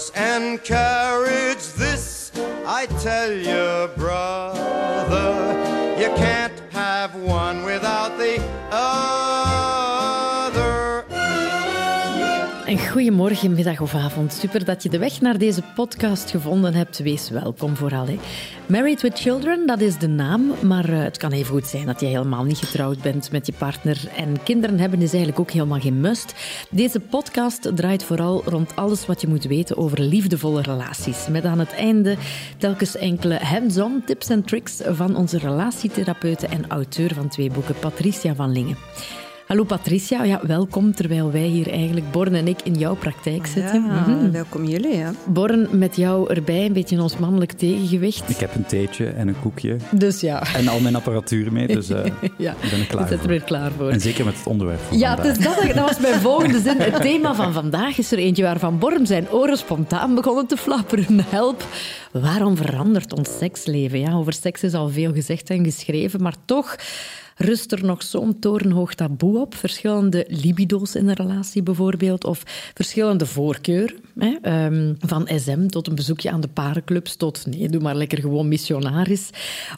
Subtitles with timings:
[0.00, 0.99] like a horse and carriage.
[12.90, 14.32] Goedemorgen, middag of avond.
[14.32, 16.98] Super dat je de weg naar deze podcast gevonden hebt.
[16.98, 18.06] Wees welkom vooral.
[18.06, 18.18] Hè.
[18.66, 20.52] Married with Children, dat is de naam.
[20.62, 23.52] Maar uh, het kan even goed zijn dat je helemaal niet getrouwd bent met je
[23.58, 24.08] partner.
[24.16, 26.34] En kinderen hebben is eigenlijk ook helemaal geen must.
[26.70, 31.26] Deze podcast draait vooral rond alles wat je moet weten over liefdevolle relaties.
[31.28, 32.16] Met aan het einde
[32.58, 38.34] telkens enkele hands-on tips en tricks van onze relatietherapeute en auteur van twee boeken, Patricia
[38.34, 38.76] van Lingen.
[39.50, 43.84] Hallo Patricia, ja, welkom terwijl wij hier eigenlijk, Born en ik, in jouw praktijk zitten.
[43.84, 44.30] Ja, mm-hmm.
[44.30, 44.96] welkom jullie.
[44.96, 45.12] Ja.
[45.24, 48.30] Born, met jou erbij, een beetje ons mannelijk tegengewicht.
[48.30, 49.76] Ik heb een theetje en een koekje.
[49.90, 50.42] Dus ja.
[50.54, 52.04] En al mijn apparatuur mee, dus uh,
[52.36, 52.54] ja.
[52.60, 53.18] ik ben er klaar voor.
[53.18, 53.90] er weer klaar voor.
[53.90, 56.76] En zeker met het onderwerp van Ja, dus dat, dat was mijn volgende zin.
[56.80, 61.24] Het thema van vandaag is er eentje waarvan Born zijn oren spontaan begonnen te flapperen.
[61.28, 61.64] Help,
[62.12, 63.98] waarom verandert ons seksleven?
[63.98, 66.76] Ja, over seks is al veel gezegd en geschreven, maar toch
[67.40, 69.54] rust er nog zo'n torenhoog taboe op?
[69.54, 72.42] Verschillende libido's in een relatie bijvoorbeeld, of
[72.74, 73.96] verschillende voorkeuren.
[74.18, 74.64] Hè?
[74.64, 78.48] Um, van SM tot een bezoekje aan de parenclubs, tot nee, doe maar lekker gewoon
[78.48, 79.30] missionaris.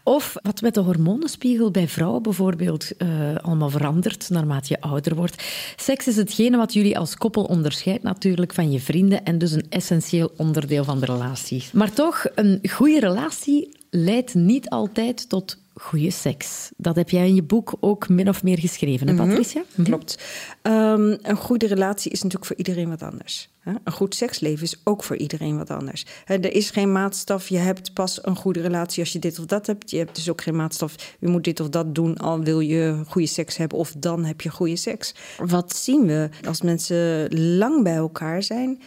[0.03, 5.45] Of wat met de hormonenspiegel bij vrouwen bijvoorbeeld uh, allemaal verandert naarmate je ouder wordt.
[5.77, 9.67] Seks is hetgene wat jullie als koppel onderscheidt natuurlijk van je vrienden en dus een
[9.69, 11.65] essentieel onderdeel van de relatie.
[11.73, 16.71] Maar toch, een goede relatie leidt niet altijd tot goede seks.
[16.77, 19.61] Dat heb jij in je boek ook min of meer geschreven, hè, Patricia?
[19.61, 19.85] Mm -hmm.
[19.85, 20.23] Klopt.
[20.63, 23.52] Um, een goede relatie is natuurlijk voor iedereen wat anders.
[23.65, 26.07] Een goed seksleven is ook voor iedereen wat anders.
[26.27, 27.49] Er is geen maatstaf.
[27.49, 29.91] Je hebt pas een goede relatie als je dit of dat hebt.
[29.91, 31.17] Je hebt dus ook geen maatstaf.
[31.19, 33.79] Je moet dit of dat doen al wil je goede seks hebben.
[33.79, 35.15] Of dan heb je goede seks.
[35.37, 36.29] Wat zien we?
[36.47, 38.81] Als mensen lang bij elkaar zijn,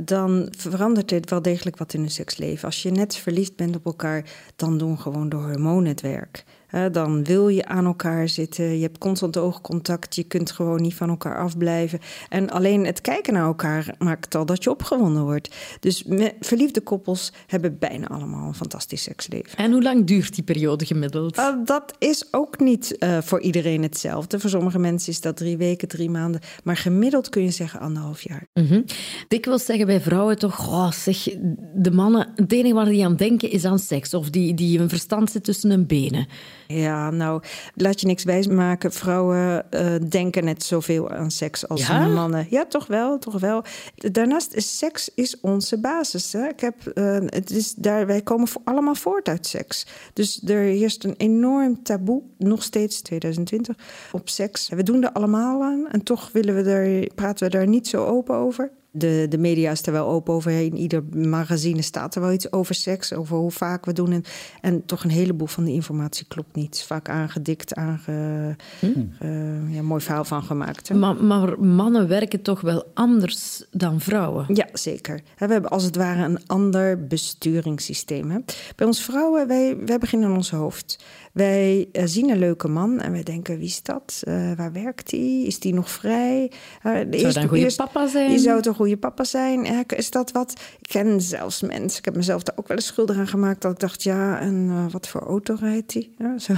[0.00, 2.64] dan verandert er wel degelijk wat in hun seksleven.
[2.64, 4.24] Als je net verliefd bent op elkaar,
[4.56, 6.44] dan doen gewoon de hormonen het werk.
[6.92, 8.76] Dan wil je aan elkaar zitten.
[8.76, 10.14] Je hebt constant oogcontact.
[10.14, 11.98] Je kunt gewoon niet van elkaar afblijven.
[12.28, 15.54] En alleen het kijken naar elkaar maakt al dat je opgewonden wordt.
[15.80, 16.04] Dus
[16.40, 19.56] verliefde koppels hebben bijna allemaal een fantastisch seksleven.
[19.56, 21.38] En hoe lang duurt die periode gemiddeld?
[21.38, 24.40] Uh, dat is ook niet uh, voor iedereen hetzelfde.
[24.40, 26.40] Voor sommige mensen is dat drie weken, drie maanden.
[26.64, 28.46] Maar gemiddeld kun je zeggen anderhalf jaar.
[28.54, 28.84] Mm -hmm.
[29.28, 31.28] Ik wil zeggen bij vrouwen toch, oh, zeg,
[31.74, 34.14] de mannen, het enige waar die aan denken is aan seks.
[34.14, 36.26] Of die, die een verstand zit tussen hun benen.
[36.70, 37.42] Ja, nou,
[37.74, 38.92] laat je niks wijsmaken.
[38.92, 42.06] Vrouwen uh, denken net zoveel aan seks als ja?
[42.06, 42.46] mannen.
[42.50, 43.64] Ja, toch wel, toch wel.
[43.94, 46.32] Daarnaast is seks is onze basis.
[46.32, 46.48] Hè?
[46.48, 49.86] Ik heb, uh, het is daar, wij komen allemaal voort uit seks.
[50.12, 53.76] Dus er heerst een enorm taboe, nog steeds 2020,
[54.12, 54.68] op seks.
[54.68, 58.04] We doen er allemaal aan en toch willen we daar, praten we daar niet zo
[58.04, 58.70] open over.
[58.98, 60.50] De, de media is er wel open over.
[60.52, 64.12] In ieder magazine staat er wel iets over seks, over hoe vaak we doen.
[64.12, 64.24] En,
[64.60, 66.84] en toch een heleboel van die informatie klopt niet.
[66.86, 69.12] Vaak aangedikt, aange, hmm.
[69.22, 70.94] uh, ja, mooi verhaal van gemaakt.
[70.94, 74.44] Maar, maar, mannen werken toch wel anders dan vrouwen?
[74.48, 75.20] Ja, zeker.
[75.38, 78.30] We hebben als het ware een ander besturingssysteem.
[78.30, 78.38] Hè?
[78.76, 80.98] Bij ons vrouwen, wij, wij beginnen in ons hoofd.
[81.38, 84.22] Wij uh, zien een leuke man en wij denken, wie is dat?
[84.28, 85.42] Uh, waar werkt hij?
[85.42, 86.52] Is die nog vrij?
[86.82, 88.28] Uh, zou eerst, een goede papa zijn?
[88.28, 89.86] Die zou toch goede papa zijn?
[89.86, 90.52] Is dat wat?
[90.80, 91.98] Ik ken zelfs mensen.
[91.98, 93.62] Ik heb mezelf daar ook wel eens schuldig aan gemaakt.
[93.62, 96.10] Dat ik dacht, ja, en wat voor auto rijdt hij?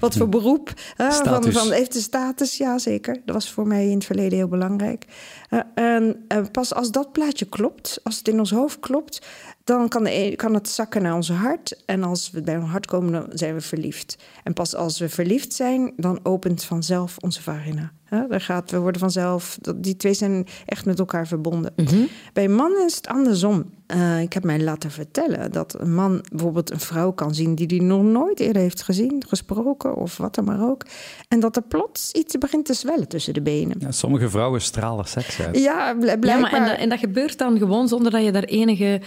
[0.00, 0.72] Wat voor beroep?
[0.96, 2.56] van, van, heeft de status?
[2.56, 3.20] Ja, zeker.
[3.24, 5.04] Dat was voor mij in het verleden heel belangrijk.
[5.74, 9.26] en pas als dat plaatje klopt, als het in ons hoofd klopt...
[9.68, 11.82] dan kan, de, kan het zakken naar ons hart.
[11.86, 14.16] En als we bij ons hart komen, dan zijn we verliefd.
[14.44, 17.92] En pas als we verliefd zijn, dan opent vanzelf onze vagina.
[18.10, 21.72] Ja, daar gaat, we worden vanzelf, die twee zijn echt met elkaar verbonden.
[21.76, 22.04] Mhm.
[22.32, 23.70] Bij mannen is het andersom.
[23.94, 27.66] Uh, ik heb mij laten vertellen dat een man bijvoorbeeld een vrouw kan zien die
[27.66, 30.86] hij nog nooit eerder heeft gezien, gesproken of wat dan maar ook.
[31.28, 33.76] En dat er plots iets begint te zwellen tussen de benen.
[33.78, 35.58] Ja, sommige vrouwen stralen seks uit.
[35.58, 36.30] Ja, blijkbaar.
[36.30, 39.00] Ja, maar en, dat, en dat gebeurt dan gewoon zonder dat je daar enige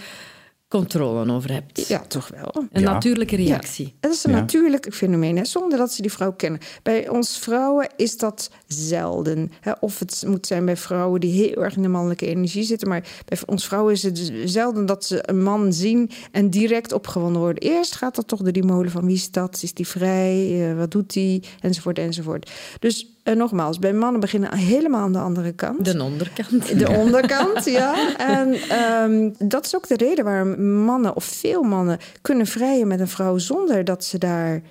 [0.78, 1.88] controle over hebt.
[1.88, 2.64] Ja, toch wel.
[2.72, 2.92] Een Ja.
[2.92, 3.84] natuurlijke reactie.
[3.86, 4.36] Ja, dat is een Ja.
[4.38, 6.60] natuurlijk fenomeen, hè, zonder dat ze die vrouw kennen.
[6.82, 9.52] Bij ons vrouwen is dat zelden.
[9.60, 9.72] Hè.
[9.80, 12.88] Of het moet zijn bij vrouwen die heel erg in de mannelijke energie zitten.
[12.88, 17.40] Maar bij ons vrouwen is het zelden dat ze een man zien en direct opgewonden
[17.42, 17.62] worden.
[17.62, 19.58] Eerst gaat dat toch door die molen van wie is dat?
[19.62, 20.70] Is die vrij?
[20.70, 21.42] Eh, wat doet die?
[21.60, 22.50] Enzovoort, enzovoort.
[22.78, 25.84] Dus eh, nogmaals, bij mannen beginnen helemaal aan de andere kant.
[25.84, 26.78] De onderkant.
[26.78, 28.16] De onderkant, ja.
[28.16, 33.00] En ehm, dat is ook de reden waarom mannen, of veel mannen, kunnen vrijen met
[33.00, 34.62] een vrouw zonder dat ze daar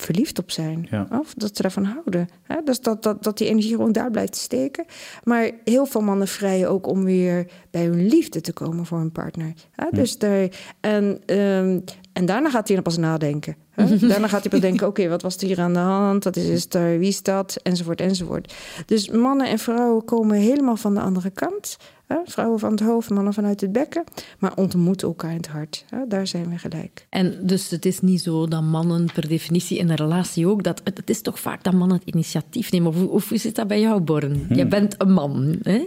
[0.00, 0.88] verliefd op zijn.
[1.20, 2.28] Of dat ze daarvan houden.
[2.42, 2.56] Hè?
[2.64, 4.84] Dus dat, dat, dat die energie gewoon daar blijft steken.
[5.24, 9.12] Maar heel veel mannen vrijen ook om weer bij hun liefde te komen voor hun
[9.12, 9.52] partner.
[9.70, 9.86] Hè?
[9.90, 10.48] Dus daar,
[10.80, 13.56] en, um, en daarna gaat hij dan pas nadenken.
[13.70, 13.96] Hè?
[14.08, 16.22] Daarna gaat hij pas denken, oké, wat was er hier aan de hand?
[16.22, 17.56] Dat is, is er, wie is dat?
[17.62, 18.54] Enzovoort, enzovoort.
[18.86, 21.76] Dus mannen en vrouwen komen helemaal van de andere kant.
[22.24, 24.04] Vrouwen van het hoofd, mannen vanuit het bekken.
[24.38, 25.84] Maar ontmoeten elkaar in het hart.
[26.08, 27.06] Daar zijn we gelijk.
[27.08, 30.62] En dus het is niet zo dat mannen per definitie in een relatie ook...
[30.62, 33.10] Dat, het is toch vaak dat mannen het initiatief nemen.
[33.10, 34.44] Of, hoe zit dat bij jou, Born?
[34.48, 34.54] Hm.
[34.54, 35.56] Je bent een man.
[35.62, 35.84] Hè?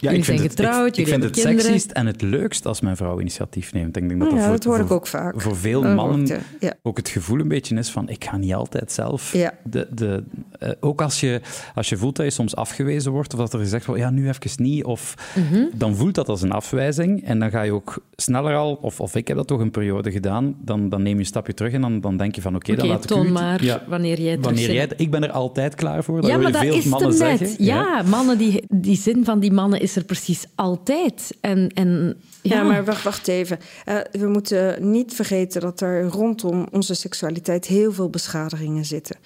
[0.00, 2.96] Ja, ik zijn getrouwd, het, ik, ik vind het sexiest en het leukst als mijn
[2.96, 3.96] vrouw initiatief neemt.
[3.96, 5.40] Ik denk dat, ja, dat, hoor ik ook vaak.
[5.40, 6.42] Voor veel mannen
[6.82, 8.08] ook het gevoel een beetje is van...
[8.08, 9.36] Ik ga niet altijd zelf...
[9.64, 10.24] De, de,
[10.62, 11.40] uh, ook als je,
[11.74, 13.32] als je voelt dat je soms afgewezen wordt...
[13.32, 14.84] Of dat er gezegd wordt, ja, nu even niet.
[14.84, 15.14] Of...
[15.54, 15.78] Mhm.
[15.78, 19.14] Dan voelt dat als een afwijzing en dan ga je ook sneller al, of, of
[19.14, 21.80] ik heb dat toch een periode gedaan, dan, dan neem je een stapje terug en
[21.80, 24.88] dan, dan denk je van oké, dan laat ik toon maar wanneer jij wanneer jij,
[24.96, 27.64] Ik ben er altijd klaar voor, dat ja, maar dat veel is mannen zeggen.
[27.64, 31.36] Ja, mannen, die, die zin van die mannen is er precies altijd.
[31.40, 32.62] En, en, ja.
[32.62, 33.58] maar wacht, wacht even.
[33.88, 39.16] Uh, we moeten niet vergeten dat er rondom onze seksualiteit heel veel beschadigingen zitten.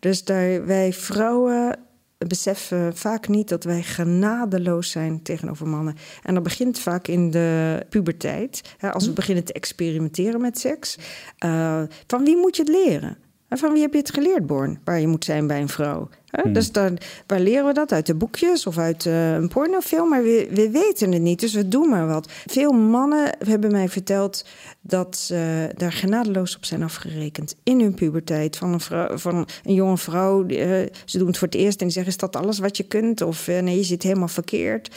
[0.00, 1.78] Dus daar, wij vrouwen
[2.18, 5.96] beseffen vaak niet dat wij genadeloos zijn tegenover mannen.
[6.22, 8.76] En dat begint vaak in de puberteit.
[8.80, 9.16] Als we hm.
[9.16, 10.98] beginnen te experimenteren met seks.
[11.44, 13.16] Uh, van wie moet je het leren?
[13.48, 14.78] En van wie heb je het geleerd, Born?
[14.84, 16.08] Waar je moet zijn bij een vrouw.
[16.30, 16.52] Hmm.
[16.52, 17.92] Dus dan, waar leren we dat?
[17.92, 20.08] Uit de boekjes of uit uh, een pornofilm?
[20.08, 22.30] Maar we, we weten het niet, dus we doen maar wat.
[22.46, 24.44] Veel mannen hebben mij verteld
[24.80, 27.56] dat ze daar genadeloos op zijn afgerekend.
[27.62, 28.56] In hun puberteit.
[28.56, 30.46] Van een, vrouw, van een jonge vrouw.
[30.46, 33.20] Uh, ze doen het voor het eerst en zeggen: Is dat alles wat je kunt?
[33.20, 34.94] Of uh, nee, je zit helemaal verkeerd.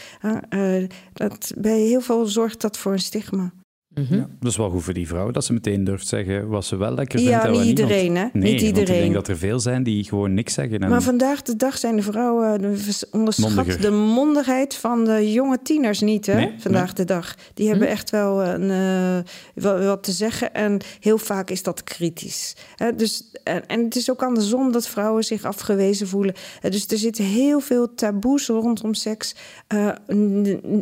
[1.12, 3.52] dat, bij heel veel zorgt dat voor een stigma.
[3.94, 6.64] Mm ja, dat is wel goed voor die vrouw, dat ze meteen durft zeggen wat
[6.64, 7.32] ze wel lekker vindt.
[7.32, 8.26] Ja, niet iedereen, hè?
[8.32, 8.94] Nee, niet iedereen.
[8.94, 10.78] ik denk dat er veel zijn die gewoon niks zeggen.
[10.78, 10.90] En...
[10.90, 12.76] Maar vandaag de dag zijn de vrouwen,
[13.10, 16.50] onderschat de mondigheid van de jonge tieners niet, hè?
[16.58, 17.34] vandaag de dag.
[17.54, 17.92] Die hebben hm?
[17.92, 22.56] echt wel een, uh, wat te zeggen en heel vaak is dat kritisch.
[22.76, 22.94] Hè?
[22.94, 26.34] Dus, en, en, het is ook andersom dat vrouwen zich afgewezen voelen.
[26.60, 29.34] Dus er zitten heel veel taboes rondom seks,
[29.68, 29.88] uh,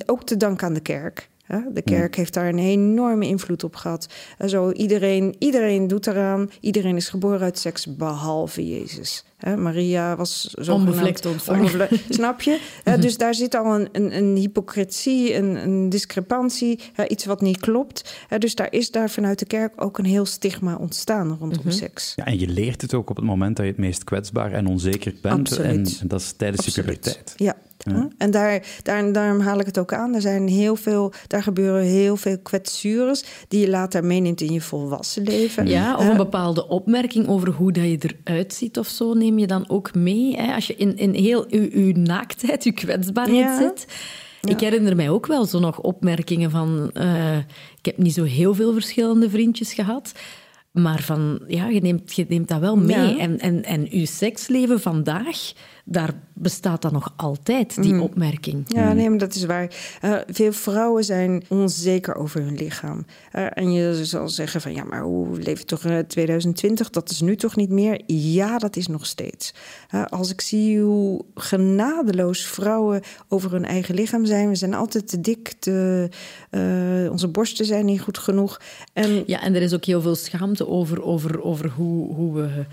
[0.06, 1.28] ook te danken aan de kerk.
[1.72, 4.08] De kerk heeft daar een enorme invloed op gehad.
[4.46, 6.50] Zo, iedereen, iedereen doet eraan.
[6.60, 9.24] Iedereen is geboren uit seks, behalve Jezus.
[9.56, 11.88] Maria was zo onbevlekt ontvangen.
[12.08, 12.60] snap je?
[13.00, 18.26] dus daar zit al een, een, een hypocrisie, een, een discrepantie, iets wat niet klopt.
[18.38, 21.70] dus daar is daar vanuit de kerk ook een heel stigma ontstaan rondom mhm.
[21.70, 22.12] seks.
[22.16, 24.66] Ja, en je leert het ook op het moment dat je het meest kwetsbaar en
[24.66, 25.56] onzeker bent.
[25.56, 27.34] En, dat is tijdens de puberteit.
[27.36, 27.56] Ja,
[28.18, 30.14] en daar, daar, daarom haal ik het ook aan.
[30.14, 34.60] Er zijn heel veel, daar gebeuren heel veel kwetsures die je later meeneemt in je
[34.60, 35.66] volwassen leven.
[35.66, 39.46] Ja, of een bepaalde opmerking over hoe dat je eruit ziet of zo neem je
[39.46, 40.36] dan ook mee.
[40.36, 40.54] Hè?
[40.54, 43.86] Als je in, in heel uw, naaktheid, uw kwetsbaarheid zit.
[44.42, 46.90] Ik herinner mij ook wel zo nog opmerkingen van...
[46.94, 47.36] Uh,
[47.78, 50.12] ik heb niet zo heel veel verschillende vriendjes gehad.
[50.72, 53.18] Maar van, ja, je neemt, je neemt dat wel mee.
[53.18, 55.52] En, en, en uw seksleven vandaag
[55.90, 58.00] daar bestaat dan nog altijd, die mm.
[58.00, 58.64] opmerking.
[58.66, 59.74] Ja, nee, maar dat is waar.
[60.04, 63.06] Uh, veel vrouwen zijn onzeker over hun lichaam.
[63.34, 66.90] Uh, en je zal zeggen van, ja, maar hoe leeft toch in 2020?
[66.90, 68.00] Dat is nu toch niet meer?
[68.06, 69.54] Ja, dat is nog steeds.
[69.94, 74.48] Uh, als ik zie hoe genadeloos vrouwen over hun eigen lichaam zijn.
[74.48, 76.08] We zijn altijd te dik, te,
[77.10, 78.60] onze borsten zijn niet goed genoeg.
[78.92, 79.22] En...
[79.26, 82.66] Ja, en er is ook heel veel schaamte over, over, over hoe, hoe we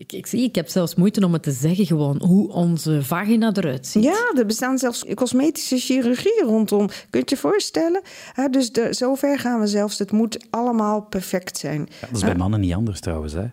[0.00, 3.52] ik, ik, zie, ik heb zelfs moeite om het te zeggen gewoon, hoe onze vagina
[3.54, 4.02] eruit ziet.
[4.02, 6.86] Ja, er bestaan zelfs cosmetische chirurgie rondom.
[6.86, 8.02] Kun je je voorstellen?
[8.50, 9.98] dus de, zover gaan we zelfs.
[9.98, 11.80] Het moet allemaal perfect zijn.
[11.80, 13.46] Ja, dat is bij mannen niet anders trouwens, hè?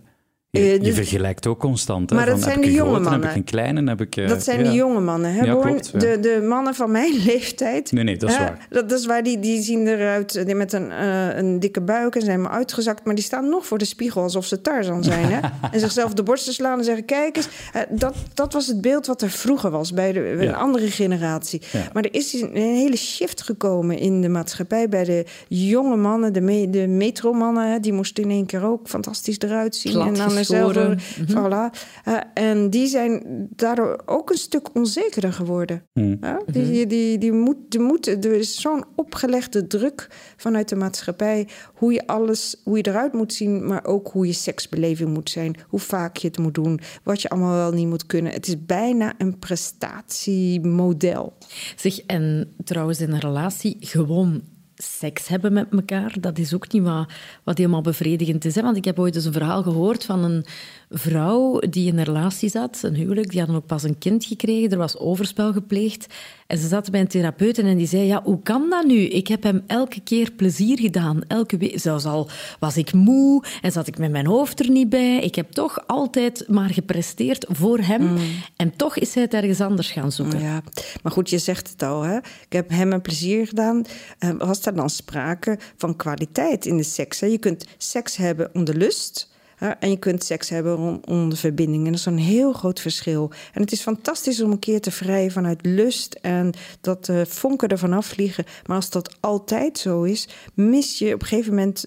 [0.49, 2.09] Je, je dus- vergelijkt ook constant.
[2.09, 2.15] Hè?
[2.15, 3.21] Maar dat zijn de jonge mannen.
[3.21, 4.15] Heb ik een kleine, heb ik...
[4.15, 7.91] Uh, dat zijn de jonge mannen, hè, ja, klopt, de, de mannen van mijn leeftijd...
[7.91, 8.67] Nee, nee, dat is waar.
[8.69, 12.21] Dat, is waar, die, die zien eruit die met een, uh, een dikke buik en
[12.21, 13.05] zijn maar uitgezakt...
[13.05, 15.25] maar die staan nog voor de spiegel alsof ze Tarzan zijn.
[15.25, 15.39] hè?
[15.71, 17.05] en zichzelf de borsten slaan en zeggen...
[17.05, 20.55] kijk eens, uh, dat, dat was het beeld wat er vroeger was bij de, een
[20.55, 21.61] andere generatie.
[21.93, 24.89] Maar er is een hele shift gekomen in de maatschappij...
[24.89, 27.81] bij de jonge mannen, de, me, de metromannen...
[27.81, 30.01] die moesten in één keer ook fantastisch eruit zien.
[30.01, 30.89] en dan geschoren.
[30.89, 31.69] Mm voilà.
[32.07, 33.23] Uh, en die zijn
[33.55, 35.83] daardoor ook een stuk onzekerder geworden.
[35.93, 36.17] Mm.
[36.21, 40.75] Uh, die, die, die, die, moet, die moet, er is zo'n opgelegde druk vanuit de
[40.75, 41.47] maatschappij.
[41.73, 45.55] Hoe je alles, hoe je eruit moet zien, maar ook hoe je seksbeleving moet zijn.
[45.67, 48.31] Hoe vaak je het moet doen, wat je allemaal wel niet moet kunnen.
[48.31, 51.33] Het is bijna een prestatiemodel.
[51.75, 54.41] Zeg, en trouwens in een relatie gewoon
[54.77, 57.11] seks hebben met elkaar, dat is ook niet wat,
[57.43, 58.55] wat helemaal bevredigend is.
[58.55, 58.61] Hè?
[58.61, 60.45] Want ik heb ooit eens een verhaal gehoord van een,
[60.89, 64.71] vrouw die in een relatie zat, een huwelijk, die hadden ook pas een kind gekregen,
[64.71, 66.07] er was overspel gepleegd.
[66.47, 68.95] En ze zat bij een therapeut en die zei, ja, hoe kan dat nu?
[68.95, 71.21] Ik heb hem elke keer plezier gedaan.
[71.27, 72.29] Elke week, zelfs al
[72.59, 75.19] was ik moe en zat ik met mijn hoofd er niet bij.
[75.19, 78.01] Ik heb toch altijd maar gepresteerd voor hem.
[78.01, 78.17] Mm.
[78.55, 80.39] En toch is hij het ergens anders gaan zoeken.
[80.39, 80.61] Ja,
[81.03, 82.17] maar goed, je zegt het al, hè?
[82.17, 83.85] Ik heb hem een plezier gedaan.
[84.19, 87.19] Uh, was er dan sprake van kwaliteit in de seks?
[87.19, 87.27] Hè?
[87.27, 91.85] Je kunt seks hebben om de lust en je kunt seks hebben om, de verbinding.
[91.85, 93.31] En dat is een heel groot verschil.
[93.53, 97.67] En het is fantastisch om een keer te vrijen vanuit lust en dat de vonken
[97.67, 98.45] ervan afvliegen.
[98.65, 101.85] Maar als dat altijd zo is, mis je op een gegeven moment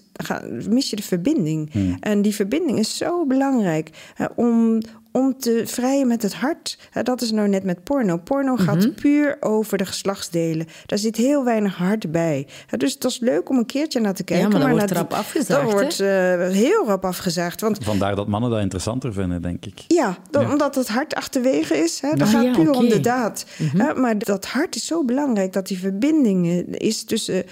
[0.67, 1.71] mis je de verbinding.
[1.71, 1.97] Hmm.
[1.99, 3.89] En die verbinding is zo belangrijk
[4.35, 6.77] om, om te vrijen met het hart.
[7.03, 8.17] Dat is nou net met porno.
[8.17, 8.91] Porno gaat mhm.
[8.91, 10.67] puur over de geslachtsdelen.
[10.85, 12.47] Daar zit heel weinig hart bij.
[12.77, 14.45] Dus het is leuk om een keertje naar te kijken.
[14.45, 15.61] Ja, maar, maar wordt rap afgezaagd.
[15.61, 16.07] Dat wordt uh,
[16.49, 17.61] heel rap afgezaagd.
[17.61, 19.83] Want, Vandaar dat mannen dat interessanter vinden, denk ik.
[19.87, 22.01] Ja, omdat het hart achterwege is.
[22.01, 22.13] Hè.
[22.15, 23.45] Dat gaat puur om de daad.
[23.57, 24.01] Mhm.
[24.01, 27.43] Maar dat hart is zo belangrijk dat die verbinding is tussen uh,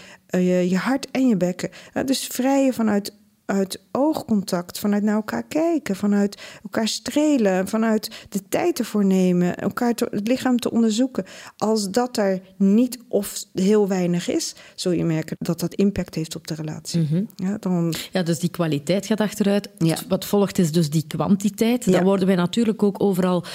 [0.48, 1.70] je, je, hart en je bekken.
[2.06, 3.14] dus vrijen vanuit
[3.50, 9.94] uit oogcontact, vanuit naar elkaar kijken, vanuit elkaar strelen, vanuit de tijd ervoor nemen, elkaar
[10.10, 11.26] het lichaam te onderzoeken.
[11.58, 16.36] Als dat er niet of heel weinig is, zul je merken dat dat impact heeft
[16.36, 17.02] op de relatie.
[17.02, 17.24] Mhm.
[17.36, 17.94] ja, dan...
[18.12, 19.70] ja, dus die kwaliteit gaat achteruit.
[20.08, 21.92] Wat volgt is dus die kwantiteit.
[21.92, 23.46] Dan worden wij natuurlijk ook overal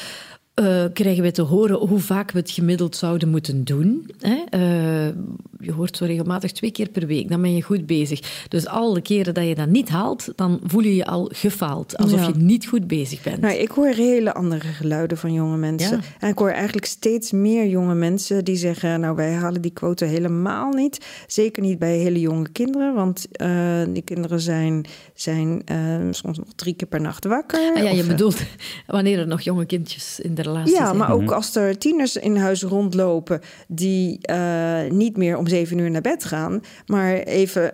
[0.61, 4.11] uh, krijgen we te horen hoe vaak we het gemiddeld zouden moeten doen.
[4.20, 4.58] Hè?
[4.58, 5.14] Uh,
[5.61, 8.46] je hoort zo regelmatig twee keer per week, dan ben je goed bezig.
[8.49, 11.96] Dus alle keren dat je dat niet haalt, dan voel je je al gefaald.
[11.96, 13.40] Alsof je niet goed bezig bent.
[13.40, 16.00] Nou, ik hoor hele andere geluiden van jonge mensen.
[16.18, 19.00] En ik hoor eigenlijk steeds meer jonge mensen die zeggen...
[19.00, 21.06] nou, wij halen die quote helemaal niet.
[21.26, 22.94] Zeker niet bij hele jonge kinderen.
[22.94, 24.84] Want uh, die kinderen zijn,
[25.14, 25.62] zijn
[26.11, 27.73] soms nog drie keer per nacht wakker.
[27.75, 28.42] Ah, ja, je bedoelt
[28.87, 31.33] wanneer er nog jonge kindjes in de ja, maar ook mhm.
[31.33, 36.25] als er tieners in huis rondlopen die uh, niet meer om zeven uur naar bed
[36.25, 37.73] gaan, maar even,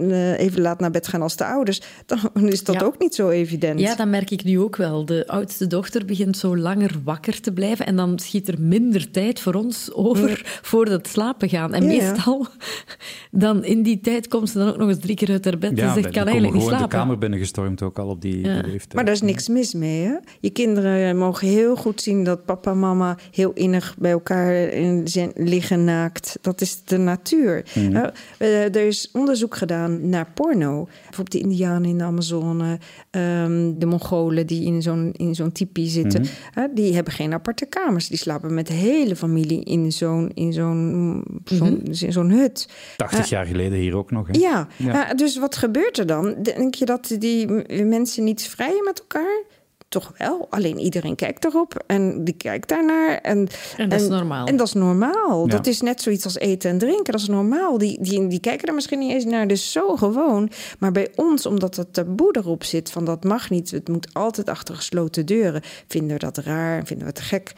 [0.00, 3.28] uh, even laat naar bed gaan als de ouders, dan is dat ook niet zo
[3.28, 3.80] evident.
[3.80, 5.04] Ja, dat merk ik nu ook wel.
[5.04, 9.40] De oudste dochter begint zo langer wakker te blijven en dan schiet er minder tijd
[9.40, 11.74] voor ons over voor het slapen gaan.
[11.74, 12.46] En meestal,
[13.30, 15.78] dan in die tijd komt ze dan ook nog eens drie keer uit haar bed
[15.78, 16.88] en zegt, kan eigenlijk niet slapen.
[16.88, 18.94] de kamer binnengestormd ook al op die leeftijd.
[18.94, 20.14] Maar daar is niks mis mee, hè?
[20.40, 25.04] Je kinderen mogen heel goed zien dat papa en mama heel innig bij elkaar in
[25.34, 26.38] liggen naakt.
[26.40, 27.64] Dat is de natuur.
[27.74, 28.10] Mhm.
[28.38, 30.84] er is onderzoek gedaan naar porno.
[30.84, 32.78] Bijvoorbeeld de Indianen in de Amazone,
[33.10, 36.20] ehm, de Mongolen die in zo'n, in zo'n tipi zitten.
[36.20, 36.74] Mhm.
[36.74, 38.08] die hebben geen aparte kamers.
[38.08, 42.10] Die slapen met de hele familie in zo'n, in zo'n, zo'n, mhm.
[42.10, 42.68] zo'n hut.
[42.96, 44.26] 80 jaar geleden hier ook nog.
[44.26, 44.38] Hè?
[44.38, 45.14] Ja, ja.
[45.14, 46.34] dus wat gebeurt er dan?
[46.54, 47.46] Denk je dat die
[47.84, 49.44] mensen niet vrijen met elkaar?
[49.88, 50.46] toch wel.
[50.50, 53.18] Alleen iedereen kijkt erop en die kijkt daarnaar.
[53.18, 54.46] En, en dat is normaal.
[54.46, 55.48] En dat is normaal.
[55.48, 57.12] Dat is net zoiets als eten en drinken.
[57.12, 57.78] Dat is normaal.
[57.78, 59.46] Die, die, die kijken er misschien niet eens naar.
[59.46, 60.50] Dus zo gewoon.
[60.78, 63.70] Maar bij ons, omdat het taboe erop zit van dat mag niet.
[63.70, 65.62] Het moet altijd achter gesloten deuren.
[65.88, 66.86] Vinden we dat raar?
[66.86, 67.52] Vinden we het gek?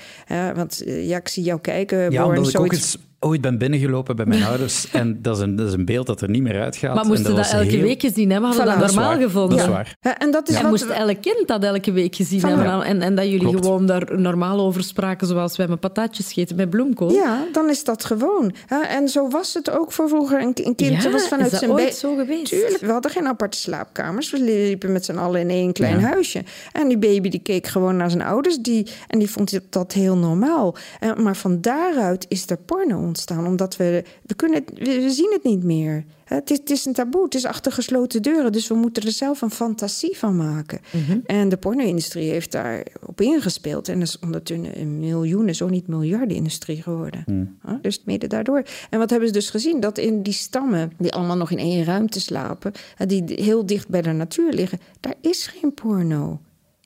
[0.55, 2.11] want eh, ja, ik zie jou kijken.
[2.11, 5.57] Ja, omdat ik ook eens ooit ben binnengelopen bij mijn ouders en dat is, een,
[5.57, 6.95] dat is een beeld dat er niet meer uitgaat.
[6.95, 7.83] Maar moesten dat, dat elke heel...
[7.83, 8.51] week gezien hebben?
[8.51, 9.57] Hadden voilà, dat normaal gevonden?
[9.57, 9.97] Dat is waar.
[10.01, 12.83] Ja, en dat is en moest elk kind dat elke week gezien hebben?
[12.83, 16.71] En, en dat jullie gewoon daar normaal over spraken zoals wij met patatjes scheten met
[16.71, 17.13] bloemkool?
[17.13, 18.55] Ja, dan is dat gewoon.
[18.89, 20.41] En zo was het ook voor vroeger.
[20.41, 22.47] Een, kind ja, was vanuit is zijn ooit zo geweest?
[22.47, 24.31] Tuurlijk, we hadden geen aparte slaapkamers.
[24.31, 26.45] We liepen met z'n allen in één klein huisje.
[26.73, 30.17] En die baby die keek gewoon naar zijn ouders die, en die vond dat heel
[30.17, 30.77] normaal.
[31.17, 35.65] Maar van daaruit is er porno ontstaan, omdat we we, kunnen we, zien het niet
[35.65, 36.05] meer.
[36.25, 38.53] Het is, het is, een taboe, het is achter gesloten deuren.
[38.53, 40.81] Dus we moeten er zelf een fantasie van maken.
[40.93, 41.19] Mhm.
[41.27, 43.89] En de porno-industrie heeft daar op ingespeeld.
[43.89, 47.25] En dat is ondertussen een miljoenen, zo niet miljarden industrie geworden.
[47.27, 47.81] Mhm.
[47.83, 48.63] dus mede daardoor.
[48.91, 49.81] En wat hebben ze dus gezien?
[49.81, 52.73] Dat in die stammen, die allemaal nog in één ruimte slapen...
[53.07, 56.41] die heel dicht bij de natuur liggen, daar is geen porno.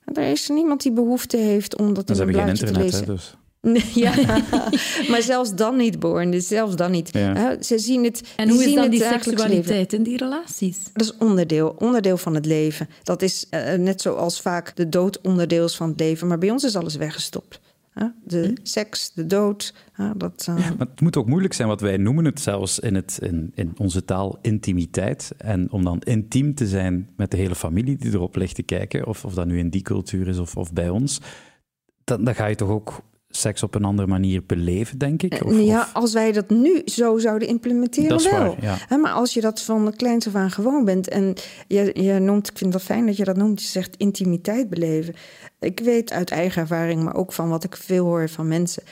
[0.05, 2.99] Daar is niemand die behoefte heeft om dat in een blaadje te lezen.
[2.99, 3.37] Hè, dus.
[3.93, 4.15] Ja,
[5.11, 6.31] maar zelfs dan niet, Born.
[6.31, 7.09] Dus zelfs dan niet.
[7.59, 8.33] Ze zien het.
[8.35, 10.89] En hoe is dan die seksualiteit in die relaties?
[10.93, 12.89] Dat is onderdeel, onderdeel van het leven.
[13.03, 16.27] Dat is uh, net zoals vaak de dood onderdeel is van het leven.
[16.27, 17.59] Maar bij ons is alles weggestopt.
[18.23, 18.55] De hm?
[18.63, 19.73] seks, de dood.
[20.17, 20.55] Dat, uh...
[20.55, 23.73] maar het moet ook moeilijk zijn, want wij noemen het zelfs in, het, in, in
[23.77, 25.31] onze taal intimiteit.
[25.37, 29.07] En om dan intiem te zijn met de hele familie die erop ligt te kijken,
[29.07, 31.21] of, of dat nu in die cultuur is of, of bij ons,
[32.03, 33.03] dan, dan ga je toch ook
[33.35, 35.45] seks op een andere manier beleven, denk ik.
[35.45, 38.55] Of, ja, als wij dat nu zo zouden implementeren, dat wel.
[38.59, 38.97] Waar, ja.
[38.97, 41.33] Maar als je dat van kleins af aan gewoon bent en
[41.67, 45.13] je, je noemt, ik vind dat fijn dat je dat noemt, je zegt intimiteit beleven.
[45.59, 48.83] Ik weet uit eigen ervaring, maar ook van wat ik veel hoor van mensen.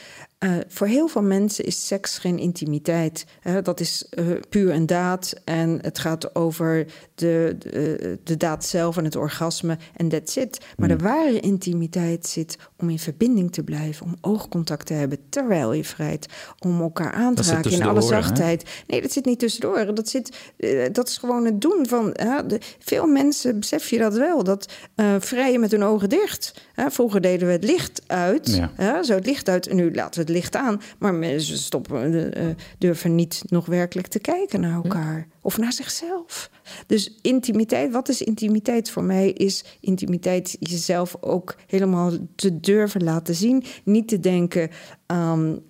[0.44, 3.24] Uh, voor heel veel mensen is seks geen intimiteit.
[3.62, 8.96] Dat is uh, puur een daad en het gaat over de, de, de, daad zelf
[8.96, 10.60] en het orgasme en that's it.
[10.76, 11.02] Maar de hmm.
[11.02, 16.26] ware intimiteit zit om in verbinding te blijven, om oogcontact te hebben terwijl je vrijt,
[16.58, 18.82] om elkaar aan te raken in alle zachtheid.
[18.86, 19.94] Nee, dat zit niet tussendoor.
[19.94, 20.36] Dat, zit,
[20.92, 22.10] dat is gewoon het doen van.
[22.46, 24.72] De, veel mensen besef je dat wel, dat
[25.18, 26.54] vrijen met hun ogen dicht.
[26.76, 29.02] vroeger deden we het licht uit, ja.
[29.02, 30.80] zo het licht uit en nu laten we het licht aan.
[30.98, 32.46] Maar mensen stoppen, uh,
[32.78, 34.82] durven niet nog werkelijk te kijken naar hm.
[34.82, 35.26] elkaar.
[35.42, 36.50] Of naar zichzelf.
[36.86, 39.30] Dus intimiteit, wat is intimiteit voor mij?
[39.30, 43.64] Is intimiteit jezelf ook helemaal te durven laten zien.
[43.84, 44.70] Niet te denken,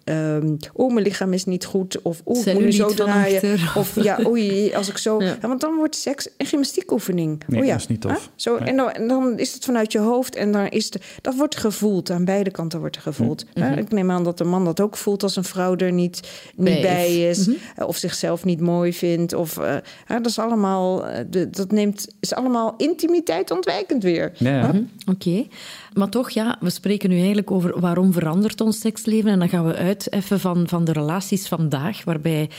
[0.05, 2.03] um, oh, mijn lichaam is niet goed.
[2.03, 3.59] Of oh, ik moet nu zo draaien.
[3.75, 5.11] Of ja, oei, als ik zo...
[5.23, 5.39] Ja.
[5.41, 7.43] want dan wordt seks een gymnastiekoefening.
[7.47, 7.73] Nee, oh, ja.
[7.73, 8.31] dat is niet tof.
[8.35, 10.35] Zo, en, dan, en, dan, is het vanuit je hoofd.
[10.35, 12.11] En dan is het, dat wordt gevoeld.
[12.11, 13.45] Aan beide kanten wordt er gevoeld.
[13.55, 16.21] Mm Ik neem aan dat de man dat ook voelt als een vrouw er niet,
[16.57, 17.47] niet bij, is.
[17.47, 17.57] Mhm.
[17.87, 19.35] Of zichzelf niet mooi vindt.
[19.35, 19.77] Of uh,
[20.07, 21.09] dat is allemaal...
[21.09, 21.17] Uh,
[21.51, 24.33] dat neemt, is allemaal intimiteit ontwijkend weer.
[24.37, 24.67] Ja.
[24.67, 24.83] Mhm.
[25.11, 25.47] Oké.
[25.95, 29.31] Maar toch, ja, we spreken nu eigenlijk over waarom verandert ons seksleven.
[29.31, 32.51] En dan gaan we uit even van, van de relaties vandaag, waarbij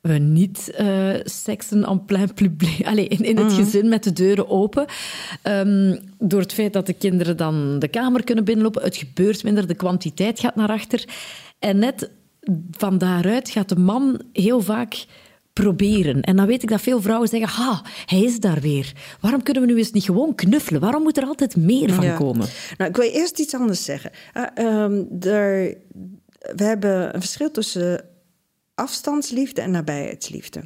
[0.00, 3.54] we niet uh, seksen en plein publiek, allez, in, in het mhm.
[3.54, 4.86] gezin met de deuren open.
[5.42, 9.66] Um, door het feit dat de kinderen dan de kamer kunnen binnenlopen, het gebeurt minder,
[9.66, 11.04] de kwantiteit gaat naar achter.
[11.58, 12.10] En net
[12.70, 15.06] van daaruit gaat de man heel vaak
[15.62, 16.20] proberen.
[16.20, 18.92] En dan weet ik dat veel vrouwen zeggen, ha, hij is daar weer.
[19.20, 20.80] Waarom kunnen we nu eens niet gewoon knuffelen?
[20.80, 22.46] Waarom moet er altijd meer van komen?
[22.76, 24.10] Nou, ik wil eerst iets anders zeggen.
[24.34, 25.76] Uh, er,
[26.56, 28.04] we hebben een verschil tussen
[28.74, 30.64] afstandsliefde en nabijheidsliefde.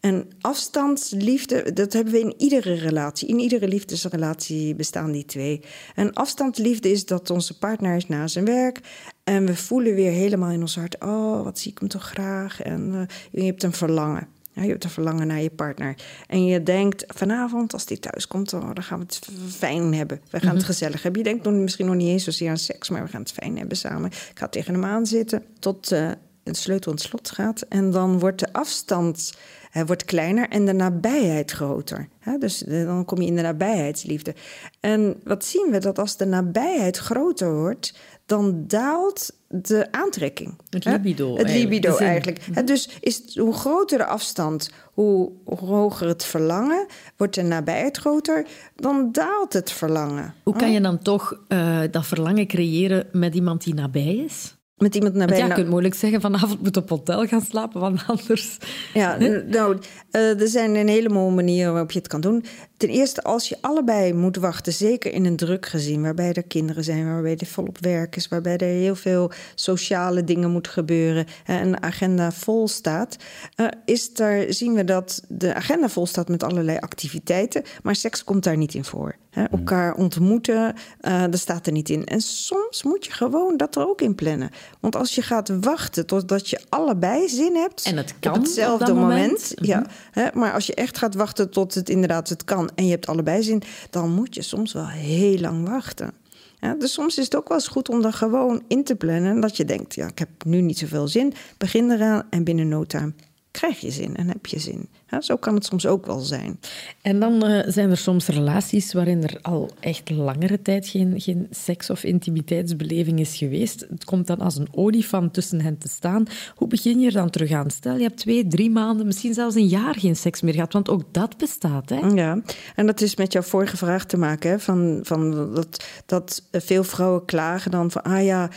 [0.00, 3.28] En afstandsliefde, dat hebben we in iedere relatie.
[3.28, 5.60] In iedere liefdesrelatie bestaan die twee.
[5.94, 8.80] En afstandsliefde is dat onze partner is na zijn werk.
[9.24, 12.62] En we voelen weer helemaal in ons hart: oh, wat zie ik hem toch graag.
[12.62, 14.28] En uh, je hebt een verlangen.
[14.52, 15.94] Ja, je hebt een verlangen naar je partner.
[16.26, 20.20] En je denkt vanavond, als die thuis komt, oh, dan gaan we het fijn hebben.
[20.30, 20.66] We gaan het mhm.
[20.66, 21.22] gezellig hebben.
[21.22, 23.58] Je denkt nog, misschien nog niet eens zozeer aan seks, maar we gaan het fijn
[23.58, 24.10] hebben samen.
[24.10, 26.10] Ik ga tegen hem aan zitten tot uh,
[26.44, 27.62] het sleutel in het slot gaat.
[27.62, 29.32] En dan wordt de afstand
[29.74, 32.08] hij wordt kleiner en de nabijheid groter.
[32.38, 34.34] Dus dan kom je in de nabijheidsliefde.
[34.80, 35.78] En wat zien we?
[35.78, 37.94] Dat als de nabijheid groter wordt,
[38.26, 40.56] dan daalt de aantrekking.
[40.70, 41.36] Het libido.
[41.36, 42.46] Het libido eigenlijk.
[42.48, 42.64] Mhm.
[42.64, 49.08] Dus is hoe groter de afstand, hoe hoger het verlangen, wordt de nabijheid groter, dan
[49.12, 50.34] daalt het verlangen.
[50.42, 54.56] Hoe kan je dan toch uh, dat verlangen creëren met iemand die nabij is?
[54.76, 55.38] Met iemand nabij.
[55.38, 58.58] Ja, je kunt moeilijk zeggen vanavond moet op hotel gaan slapen, want anders...
[58.94, 59.78] Ja, nou,
[60.10, 62.44] uh, er zijn een heleboel manieren waarop je het kan doen.
[62.76, 66.02] Ten eerste, als je allebei moet wachten, zeker in een druk gezin...
[66.02, 68.28] waarbij er kinderen zijn, waarbij er volop werk is...
[68.28, 71.26] waarbij er heel veel sociale dingen moeten gebeuren...
[71.44, 73.16] en een agenda vol staat...
[73.56, 77.62] Uh, is daar, zien we dat de agenda vol staat met allerlei activiteiten...
[77.82, 79.16] maar seks komt daar niet in voor.
[79.34, 79.44] Hè?
[79.44, 79.58] Hmm.
[79.58, 82.04] Elkaar ontmoeten, uh, dat staat er niet in.
[82.04, 84.50] En soms moet je gewoon dat er ook in plannen.
[84.80, 87.82] Want als je gaat wachten totdat je allebei zin hebt...
[87.84, 89.52] En het kan op hetzelfde moment.
[89.54, 89.88] ja, mhm.
[90.10, 92.70] hè, maar als je echt gaat wachten tot het inderdaad het kan...
[92.74, 96.12] en je hebt allebei zin, dan moet je soms wel heel lang wachten.
[96.60, 99.40] Ja, dus soms is het ook wel eens goed om dan gewoon in te plannen.
[99.40, 101.32] Dat je denkt, ja, ik heb nu niet zoveel zin.
[101.58, 103.12] Begin eraan en binnen no time
[103.54, 104.88] krijg je zin en heb je zin.
[105.14, 106.60] Ja, zo kan het soms ook wel zijn.
[107.02, 111.46] En dan uh, zijn er soms relaties waarin er al echt langere tijd geen, geen
[111.50, 113.86] seks- of intimiteitsbeleving is geweest.
[113.90, 116.26] Het komt dan als een olifant tussen hen te staan.
[116.54, 117.70] Hoe begin je er dan terug aan?
[117.70, 120.88] Stel, je hebt twee, drie maanden, misschien zelfs een jaar geen seks meer gehad, want
[120.88, 121.88] ook dat bestaat.
[121.88, 121.96] Hè?
[121.96, 122.40] Ja,
[122.74, 124.50] en dat is met jouw vorige vraag te maken.
[124.50, 124.58] Hè?
[124.58, 128.50] Van, van dat, dat veel vrouwen klagen dan van, ah ja,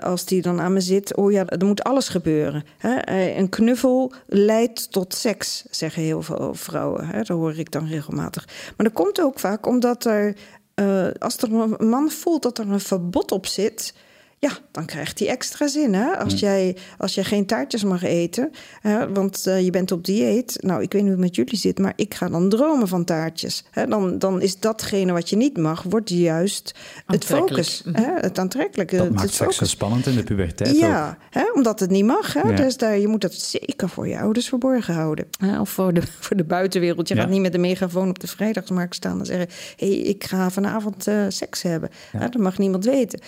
[0.00, 2.64] als die dan aan me zit, oh ja, er moet alles gebeuren.
[2.78, 2.94] Hè?
[2.94, 7.06] Eh, een knuffel leidt tot seks, zeggen heel veel vrouwen.
[7.06, 7.16] Hè?
[7.16, 8.46] Dat hoor ik dan regelmatig.
[8.46, 10.36] Maar dat komt ook vaak omdat er,
[10.74, 13.94] uh, als er een man voelt dat er een verbod op zit,
[14.44, 15.94] ja, dan krijgt hij extra zin.
[15.94, 16.16] Hè?
[16.16, 16.38] Als, mm.
[16.38, 20.56] jij, als jij geen taartjes mag eten, hè, want uh, je bent op dieet.
[20.60, 23.04] Nou, ik weet niet hoe het met jullie zit, maar ik ga dan dromen van
[23.04, 23.64] taartjes.
[23.70, 23.86] Hè?
[23.86, 26.74] Dan, dan is datgene wat je niet mag, wordt juist
[27.06, 27.82] het focus.
[27.84, 27.90] Hè?
[27.90, 28.20] Mhm.
[28.20, 28.96] Het aantrekkelijke.
[28.96, 31.44] Dat het maakt seks zo spannend in de puberteit Ja, hè?
[31.54, 32.32] omdat het niet mag.
[32.32, 32.54] Hè?
[32.54, 35.26] Dus daar, je moet dat zeker voor je ouders verborgen houden.
[35.38, 35.60] Hè?
[35.60, 37.08] Of voor de, voor de buitenwereld.
[37.08, 39.48] Je gaat niet met de megafoon op de vrijdagsmarkt staan en zeggen...
[39.76, 41.90] hé, hey, ik ga vanavond uh, seks hebben.
[42.18, 43.20] Dat mag niemand weten.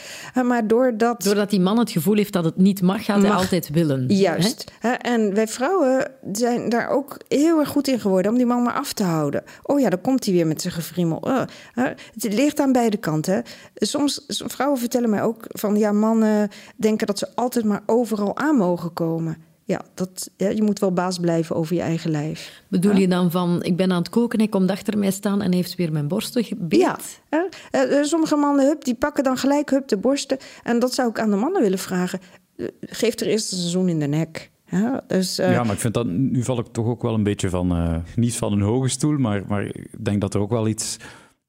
[0.44, 1.24] maar doordat doordat...
[1.24, 4.06] Doordat die man het gevoel heeft dat het niet mag, gaat hij altijd willen.
[4.08, 4.72] Juist.
[4.78, 4.90] Hè?
[4.90, 8.74] En wij vrouwen zijn daar ook heel erg goed in geworden om die man maar
[8.74, 9.44] af te houden.
[9.62, 11.28] Oh ja, dan komt hij weer met zijn gefriemel.
[11.28, 11.42] Uh,
[11.74, 13.42] het ligt aan beide kanten.
[13.74, 18.56] Soms, vrouwen vertellen mij ook van ja, mannen denken dat ze altijd maar overal aan
[18.56, 22.62] mogen komen ja, dat, ja, je moet wel baas blijven over je eigen lijf.
[22.68, 25.52] Bedoel je dan van, ik ben aan het koken, hij komt achter mij staan en
[25.52, 26.80] heeft weer mijn borsten gebeet?
[26.80, 26.98] Ja,
[27.72, 30.38] uh, sommige mannen hup, die pakken dan gelijk hup de borsten.
[30.62, 32.20] En dat zou ik aan de mannen willen vragen.
[32.56, 34.50] Uh, geef er eerst een seizoen in de nek.
[34.70, 37.50] Ja, dus, ja, maar ik vind dat, nu val ik toch ook wel een beetje
[37.50, 40.96] van, niet van een hoge stoel, maar, maar ik denk dat er ook wel iets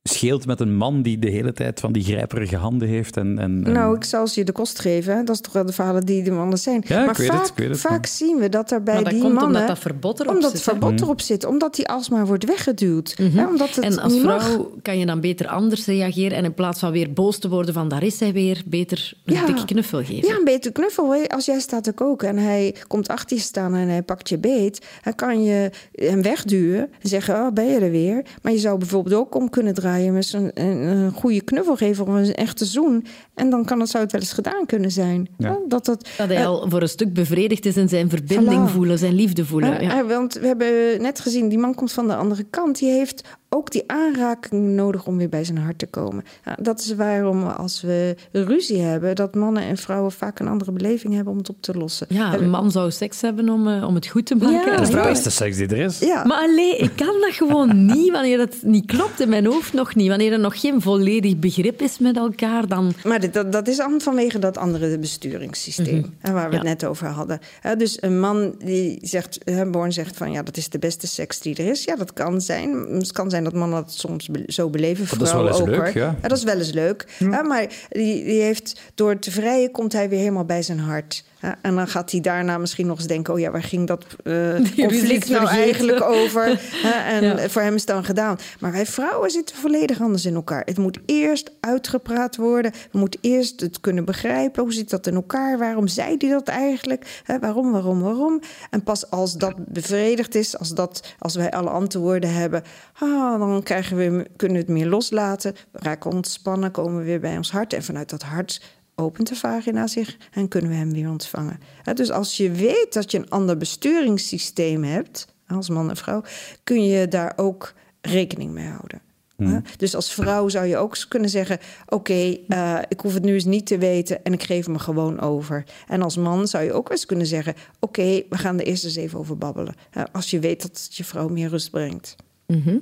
[0.07, 3.17] scheelt met een man die de hele tijd van die grijperige handen heeft.
[3.17, 5.25] En, en, Nou, ik zal ze je de kost geven.
[5.25, 6.83] Dat is toch wel de verhalen die de mannen zijn.
[6.87, 9.33] Ja, maar ik vaak, weet het, vaak zien we dat er bij dat die komt
[9.33, 9.53] mannen...
[9.55, 10.53] Omdat dat verbod erop omdat zit.
[10.65, 11.45] het verbod erop zit.
[11.45, 13.15] Omdat die alsmaar wordt weggeduwd.
[13.19, 13.37] Mhm.
[13.37, 14.67] ja, omdat het en als niet vrouw mag.
[14.81, 16.37] kan je dan beter anders reageren.
[16.37, 19.33] En in plaats van weer boos te worden van daar is hij weer, beter een
[19.33, 19.45] Ja.
[19.45, 20.27] dikke knuffel geven.
[20.27, 21.13] Ja, een beter knuffel.
[21.13, 21.27] hè.
[21.27, 24.37] Als jij staat te koken en hij komt achter je staan en hij pakt je
[24.37, 28.21] beet, dan kan je hem wegduwen en zeggen: Oh, ben je er weer?
[28.41, 32.07] Maar je zou bijvoorbeeld ook om kunnen draaien met zo'n een, een goede knuffel geven
[32.07, 33.05] of een echte zoen.
[33.33, 35.27] En dan kan het, zou het wel eens gedaan kunnen zijn.
[35.37, 35.57] Ja.
[35.67, 38.71] Dat het, Dat hij al voor een stuk bevredigd is in zijn verbinding Voilà.
[38.71, 39.81] voelen, zijn liefde voelen.
[39.81, 40.05] Ja.
[40.05, 42.79] Want we hebben net gezien, die man komt van de andere kant.
[42.79, 46.23] Die heeft ook die aanraking nodig om weer bij zijn hart te komen.
[46.45, 50.71] Ja, dat is waarom als we ruzie hebben, dat mannen en vrouwen vaak een andere
[50.71, 52.07] beleving hebben om het op te lossen.
[52.09, 54.51] Ja, een man zou seks hebben om, eh, om het goed te maken.
[54.53, 55.99] Ja, En Dat is de beste seks die er is.
[55.99, 59.73] Ja, Maar alleen, ik kan dat gewoon niet wanneer het niet klopt in mijn hoofd
[59.73, 60.07] nog niet.
[60.09, 62.93] Wanneer er nog geen volledig begrip is met elkaar, dan...
[63.03, 66.57] Maar dit, dat, dat is aan vanwege dat andere besturingssysteem hè, waar we Ja.
[66.57, 67.39] het net over hadden.
[67.61, 69.39] Hè, dus een man die zegt,
[69.71, 71.83] Born zegt van ja, dat is de beste seks die er is.
[71.83, 72.75] Ja, dat kan zijn.
[72.91, 75.05] Het kan zijn dat mannen dat soms be- zo beleven.
[75.05, 76.03] Dat is wel vrouwen eens ook, leuk, hoor.
[76.03, 76.15] ja.
[76.21, 77.05] dat is wel eens leuk.
[77.17, 81.23] Hè, maar die, die heeft, door te vrijen komt hij weer helemaal bij zijn hart.
[81.61, 83.33] En dan gaat hij daarna misschien nog eens denken...
[83.33, 84.33] oh ja, waar ging dat eh,
[84.87, 85.47] conflict nou vergeten.
[85.63, 86.45] eigenlijk over?
[86.87, 87.49] Hè, en Ja.
[87.49, 88.37] voor hem is het dan gedaan.
[88.59, 90.61] Maar wij vrouwen zitten volledig anders in elkaar.
[90.65, 92.71] Het moet eerst uitgepraat worden.
[92.91, 94.63] We moeten eerst het kunnen begrijpen.
[94.63, 95.57] Hoe zit dat in elkaar?
[95.57, 97.21] Waarom zei die dat eigenlijk?
[97.23, 98.41] Hè, waarom, waarom, waarom?
[98.69, 102.63] En pas als dat bevredigd is, als, dat, als wij alle antwoorden hebben...
[102.99, 105.55] Ah, dan krijgen we, kunnen we het meer loslaten.
[105.71, 107.73] We raken ontspannen, komen we weer bij ons hart.
[107.73, 108.61] En vanuit dat hart
[108.99, 111.59] opent de vagina zich en kunnen we hem weer ontvangen.
[111.93, 116.23] Dus als je weet dat je een ander besturingssysteem hebt, als man en vrouw,
[116.63, 119.01] kun je daar ook rekening mee houden.
[119.37, 119.59] Hè?
[119.77, 123.45] Dus als vrouw zou je ook kunnen zeggen: Oké, eh, ik hoef het nu eens
[123.45, 125.63] niet te weten en ik geef me gewoon over.
[125.87, 128.95] En als man zou je ook eens kunnen zeggen: Oké, we gaan er eerst eens
[128.95, 129.75] even over babbelen.
[130.11, 132.15] Als je weet dat het je vrouw meer rust brengt.
[132.47, 132.77] Mhm.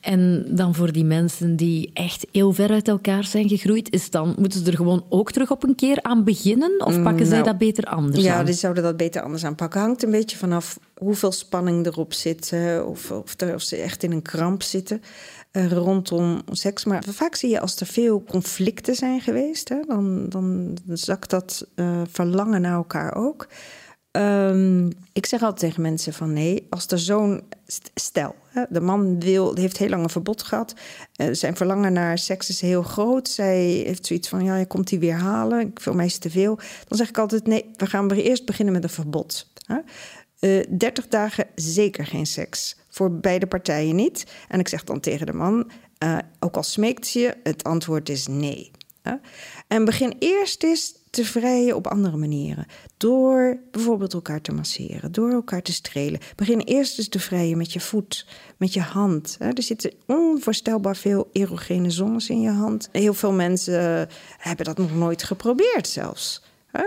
[0.00, 4.34] En dan voor die mensen die echt heel ver uit elkaar zijn gegroeid, is dan,
[4.38, 6.86] moeten ze er gewoon ook terug op een keer aan beginnen?
[6.86, 8.44] Of pakken zij nou, dat beter anders Ja, aan?
[8.44, 9.80] die zouden dat beter anders aanpakken.
[9.80, 12.52] Hangt een beetje vanaf hoeveel spanning erop zit.
[12.86, 15.02] Of, of, er, of ze echt in een kramp zitten
[15.50, 16.84] eh, rondom seks.
[16.84, 19.68] Maar vaak zie je als er veel conflicten zijn geweest...
[19.68, 23.48] Hè, dan, dan zakt dat eh, verlangen naar elkaar ook.
[24.14, 28.34] Ehm, ik zeg altijd tegen mensen van nee, als er zo'n st- stel,
[28.68, 30.74] de man wil, heeft heel lang een verbod gehad,
[31.16, 34.88] eh, zijn verlangen naar seks is heel groot, zij heeft zoiets van ja, je komt
[34.88, 38.10] die weer halen, ik mij is te veel, dan zeg ik altijd nee, we gaan
[38.10, 39.48] eerst beginnen met een verbod.
[39.66, 39.78] Hè.
[40.38, 42.76] Eh, 30 dagen zeker geen seks.
[42.88, 44.26] Voor beide partijen niet.
[44.48, 48.26] En ik zeg dan tegen de man, eh, ook al smeekt je, het antwoord is
[48.26, 48.70] nee.
[49.68, 52.66] En begin eerst eens te op andere manieren.
[52.96, 56.20] Door bijvoorbeeld elkaar te masseren, door elkaar te strelen.
[56.36, 59.36] Begin eerst eens te vrijen met je voet, met je hand.
[59.38, 62.88] Er zitten onvoorstelbaar veel erogene zones in je hand.
[62.92, 66.42] Heel veel mensen hebben dat nog nooit geprobeerd zelfs.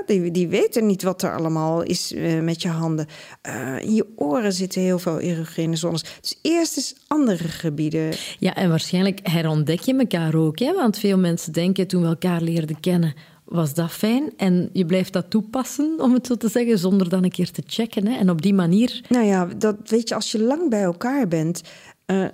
[0.06, 3.08] Die, die weten niet wat er allemaal is eh, met je handen.
[3.42, 6.04] Eh, in je oren zitten heel veel erogene zones.
[6.22, 8.14] Dus eerst eens andere gebieden.
[8.40, 10.60] Ja, en waarschijnlijk herontdek je elkaar ook.
[10.60, 10.74] Hè?
[10.74, 13.14] Want veel mensen denken, toen we elkaar leerden kennen,
[13.48, 14.34] was dat fijn.
[14.38, 17.64] En je blijft dat toepassen, om het zo te zeggen, zonder dan een keer te
[17.66, 18.08] checken.
[18.08, 18.18] Hè?
[18.18, 19.02] En op die manier...
[19.10, 21.62] Nou ja, dat weet je, als je lang bij elkaar bent.
[22.06, 22.26] eh,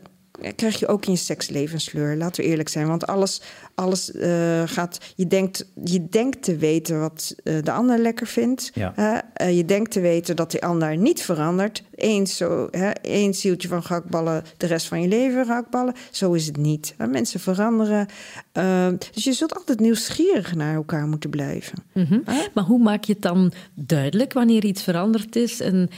[0.55, 2.15] krijg je ook in je seksleven een sleur.
[2.15, 2.87] Laten we eerlijk zijn.
[2.87, 3.41] Want alles,
[3.75, 4.97] alles eh, gaat.
[5.15, 8.71] Je denkt, je denkt te weten wat eh, de ander lekker vindt.
[8.73, 8.93] Ja.
[8.95, 9.17] hè.
[9.33, 11.83] Eh, je denkt te weten dat die ander niet verandert.
[11.95, 15.93] Eens zo, hè, één zieltje van gehaktballen, de rest van je leven gehaktballen.
[16.11, 16.95] Zo is het niet.
[16.97, 18.07] Mensen veranderen.
[18.51, 21.83] Eh, dus je zult altijd nieuwsgierig naar elkaar moeten blijven.
[21.93, 22.19] Mhm.
[22.53, 25.89] Maar hoe maak je het dan duidelijk wanneer iets veranderd is en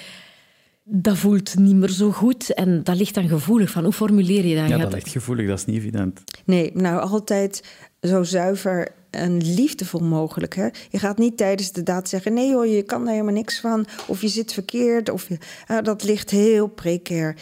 [0.87, 4.55] dat voelt niet meer zo goed en dat ligt dan gevoelig van hoe formuleer je
[4.55, 4.69] dat?
[4.69, 6.23] Ja, dat ligt gevoelig, dat is niet evident.
[6.43, 7.63] Nee, nou altijd
[8.01, 10.55] zo zuiver en liefdevol mogelijk.
[10.55, 10.67] Hè?
[10.89, 13.85] Je gaat niet tijdens de daad zeggen: nee hoor, je kan daar helemaal niks van.
[14.07, 15.09] Of je zit verkeerd.
[15.09, 15.37] Of je,
[15.81, 17.35] dat ligt heel precair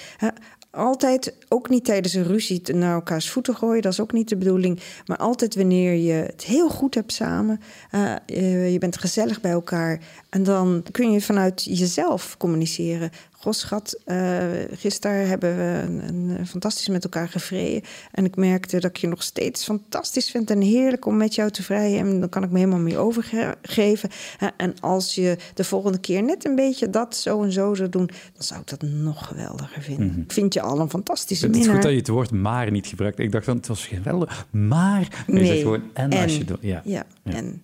[0.73, 3.81] altijd, ook niet tijdens een ruzie, naar elkaars voeten gooien.
[3.81, 4.79] Dat is ook niet de bedoeling.
[5.05, 7.59] Maar altijd wanneer je het heel goed hebt samen.
[7.91, 9.99] Uh, je bent gezellig bij elkaar.
[10.29, 13.11] En dan kun je vanuit jezelf communiceren.
[13.43, 17.81] Goh, schat, uh, gisteren hebben we een, een, fantastisch met elkaar gevreden.
[18.11, 21.49] En ik merkte dat ik je nog steeds fantastisch vind en heerlijk om met jou
[21.49, 21.99] te vrijen.
[21.99, 24.09] En dan kan ik me helemaal mee overgeven.
[24.57, 28.05] En als je de volgende keer net een beetje dat zo en zo zou doen,
[28.05, 30.07] dan zou ik dat nog geweldiger vinden.
[30.07, 30.19] Mhm.
[30.19, 31.61] Ik vind je al een fantastische minnaar.
[31.61, 33.19] Het is goed dat je het woord maar niet gebruikt.
[33.19, 35.23] Ik dacht dan, het was geweldig, maar...
[35.27, 36.57] Nee, je gewoon en, als je doet.
[36.61, 37.61] Ja, ja, en.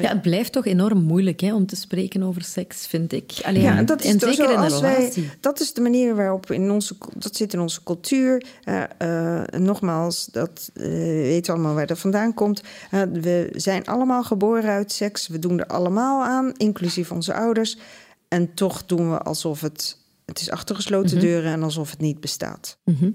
[0.00, 3.32] Ja, het blijft toch enorm moeilijk hè, om te spreken over seks, vind ik.
[3.42, 5.22] Alleen, ja, dat is en zeker in een relatie.
[5.22, 8.44] Wij, dat is de manier waarop in onze, dat zit in onze cultuur.
[8.64, 10.86] Uh, nogmaals, dat uh,
[11.22, 12.62] weten allemaal waar dat vandaan komt.
[12.90, 15.28] Uh, we zijn allemaal geboren uit seks.
[15.28, 17.78] We doen er allemaal aan, inclusief onze ouders.
[18.28, 21.26] En toch doen we alsof het het is achter gesloten mhm.
[21.26, 22.78] deuren en alsof het niet bestaat.
[22.84, 23.10] Mhm.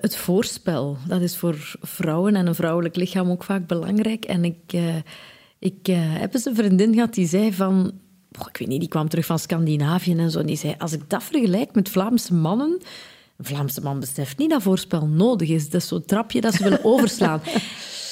[0.00, 4.24] het voorspel, dat is voor vrouwen en een vrouwelijk lichaam ook vaak belangrijk.
[4.24, 4.72] En ik,
[5.60, 7.92] ik uh, heb eens een vriendin gehad die zei van...
[8.48, 10.38] ik weet niet, die kwam terug van Scandinavië en zo.
[10.38, 12.80] En die zei, als ik dat vergelijk met Vlaamse mannen...
[13.36, 15.70] Een Vlaamse man beseft niet dat voorspel nodig is.
[15.70, 17.40] Dat is zo'n trapje dat ze willen overslaan.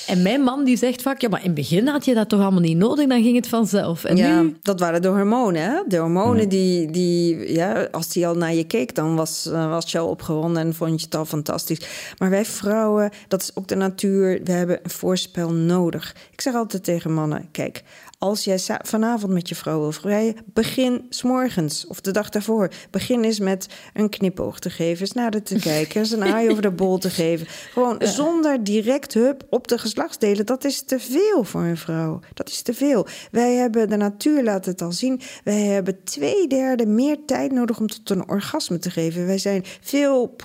[0.08, 2.40] En mijn man die zegt vaak, ja, maar in het begin had je dat toch
[2.40, 4.04] allemaal niet nodig, dan ging het vanzelf.
[4.04, 4.56] En ja, nu...
[4.62, 5.80] dat waren de hormonen, hè?
[5.86, 9.92] De hormonen die, die, ja, als die al naar je keek, dan was, uh, was
[9.92, 11.80] je al opgewonden en vond je het al fantastisch.
[12.18, 16.14] Maar wij vrouwen, dat is ook de natuur, we hebben een voorspel nodig.
[16.32, 17.82] Ik zeg altijd tegen mannen, kijk,
[18.18, 22.70] als jij vanavond met je vrouw wil vrijen, begin s'morgens of de dag daarvoor.
[22.90, 26.50] Begin eens met een knipoog te geven, eens naar de te kijken, eens een aai
[26.50, 27.46] over de bol te geven.
[27.72, 30.46] Gewoon zonder direct hup op de geslachtsdelen.
[30.46, 32.20] Dat is te veel voor een vrouw.
[32.34, 33.06] Dat is te veel.
[33.30, 37.80] Wij hebben, de natuur laat het al zien, wij hebben twee derde meer tijd nodig
[37.80, 39.26] om tot een orgasme te geven.
[39.26, 40.36] Wij zijn veel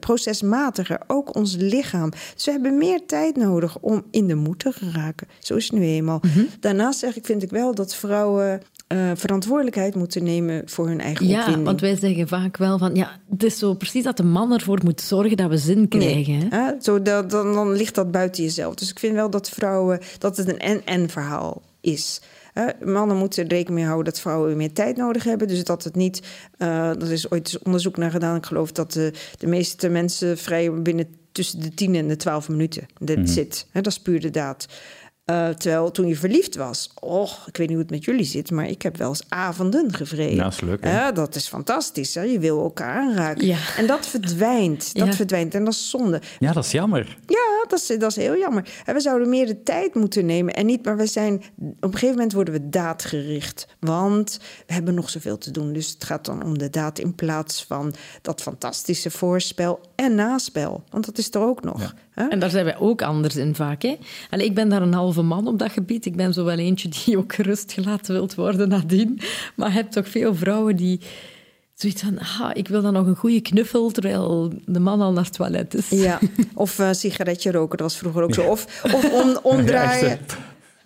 [0.00, 2.10] procesmatiger, ook ons lichaam.
[2.34, 5.28] Dus we hebben meer tijd nodig om in de moed te geraken.
[5.38, 6.22] Zo is het nu eenmaal.
[6.22, 6.46] Mm
[6.78, 11.26] daarnaast zeg ik, vind ik wel dat vrouwen uh, verantwoordelijkheid moeten nemen voor hun eigen
[11.26, 11.58] ja, opwinding.
[11.58, 14.52] Ja, want wij zeggen vaak wel van, ja, het is zo precies dat de man
[14.52, 16.48] ervoor moet zorgen dat we zin krijgen.
[16.48, 18.74] Nee, Zo, dan, dan ligt dat buiten jezelf.
[18.74, 22.20] Dus ik vind wel dat vrouwen, dat het een en-en verhaal is.
[22.84, 25.48] mannen moeten er rekening mee houden dat vrouwen meer tijd nodig hebben.
[25.48, 26.22] Dus dat het niet.
[26.58, 28.36] Uh, er is ooit onderzoek naar gedaan.
[28.36, 32.48] Ik geloof dat de, de meeste mensen vrij binnen tussen de 10 en de 12
[32.48, 32.86] minuten.
[32.98, 33.66] Dat mm zit.
[33.72, 34.66] dat is puur de daad.
[35.30, 38.50] Uh, terwijl toen je verliefd was, och, ik weet niet hoe het met jullie zit,
[38.50, 40.36] maar ik heb wel eens avonden gevreden.
[40.36, 40.84] Ja, dat is leuk.
[40.84, 42.14] Ja, dat is fantastisch.
[42.14, 42.22] Hè?
[42.22, 43.46] Je wil elkaar aanraken.
[43.46, 43.58] Ja.
[43.76, 44.94] En dat verdwijnt.
[44.94, 45.54] Dat verdwijnt.
[45.54, 46.20] En dat is zonde.
[46.38, 47.18] Ja, dat is jammer.
[47.26, 48.82] Ja, dat is, dat is heel jammer.
[48.84, 50.54] En we zouden meer de tijd moeten nemen.
[50.54, 51.34] En niet, maar we zijn.
[51.58, 53.66] Op een gegeven moment worden we daadgericht.
[53.80, 55.72] Want we hebben nog zoveel te doen.
[55.72, 60.84] Dus het gaat dan om de daad in plaats van dat fantastische voorspel en naspel.
[60.90, 61.94] Want dat is er ook nog.
[62.14, 63.82] En daar zijn wij ook anders in vaak.
[63.82, 63.96] Hè?
[64.30, 66.06] Allee, ik ben daar een halve man op dat gebied.
[66.06, 69.20] Ik ben zo wel eentje die ook gerust gelaten wilt worden nadien.
[69.56, 71.00] Maar je hebt toch veel vrouwen die
[71.80, 72.18] zoiets van...
[72.18, 75.74] Ah, ik wil dan nog een goede knuffel, terwijl de man al naar het toilet
[75.74, 75.88] is.
[75.88, 76.18] Ja,
[76.54, 78.42] of uh, sigaretje roken, dat was vroeger ook zo.
[78.42, 80.18] Of, of om, omdraaien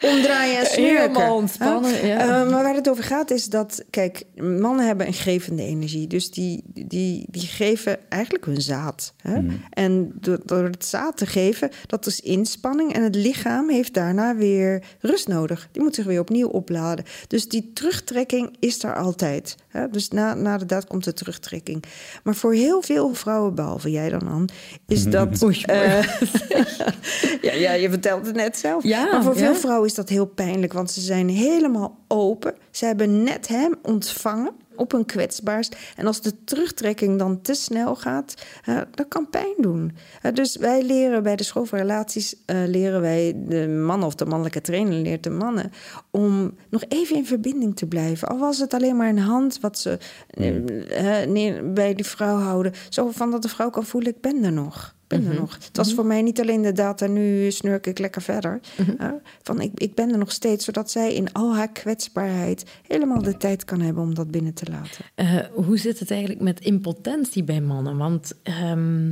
[0.03, 0.97] omdraaien en snurken.
[0.97, 2.25] Helemaal ontspannen, ja.
[2.25, 3.85] Uh, maar waar het over gaat is dat...
[3.91, 6.07] Kijk, mannen hebben een gevende energie.
[6.07, 9.15] Dus die, die, die geven eigenlijk hun zaad.
[9.23, 9.41] Hè?
[9.41, 9.61] Mm.
[9.71, 12.95] En door, door, het zaad te geven, dat is inspanning.
[12.95, 15.69] En het lichaam heeft daarna weer rust nodig.
[15.73, 17.05] Die moet zich weer opnieuw opladen.
[17.29, 19.57] Dus die terugtrekking is er altijd.
[19.69, 19.89] Hè?
[19.91, 21.85] Dus na, na de daad komt de terugtrekking.
[22.23, 24.49] Maar voor heel veel vrouwen, behalve jij dan, Anne...
[24.87, 25.43] is dat...
[25.43, 26.03] Oei, uh,
[27.47, 28.83] ja, ja, je vertelt het net zelf.
[28.83, 32.55] Ja, maar voor veel vrouwen is dat heel pijnlijk, want ze zijn helemaal open.
[32.71, 35.77] Ze hebben net hem ontvangen op een kwetsbaarst.
[35.97, 38.35] En als de terugtrekking dan te snel gaat,
[38.69, 39.97] uh, dat kan pijn doen.
[40.23, 44.15] Uh, dus wij leren bij de school van relaties, uh, leren wij de man of
[44.15, 45.73] de mannelijke trainer leert de mannen
[46.11, 48.29] om nog even in verbinding te blijven.
[48.29, 49.99] Al was het alleen maar een hand wat ze
[50.39, 51.75] mm.
[51.75, 52.73] bij die vrouw houden.
[52.89, 55.41] Zo van dat de vrouw kan voelen, ik ben er nog ben er mhm.
[55.41, 55.55] nog.
[55.55, 55.97] Het was mhm.
[55.97, 58.61] voor mij niet alleen de data, nu snurk ik lekker verder.
[58.77, 59.13] Mhm.
[59.43, 63.37] van ik, ik ben er nog steeds, zodat zij in al haar kwetsbaarheid helemaal de
[63.37, 65.05] tijd kan hebben om dat binnen te laten.
[65.17, 67.97] Uh, hoe zit het eigenlijk met impotentie bij mannen?
[67.97, 68.33] Want.
[68.43, 69.11] Ehm,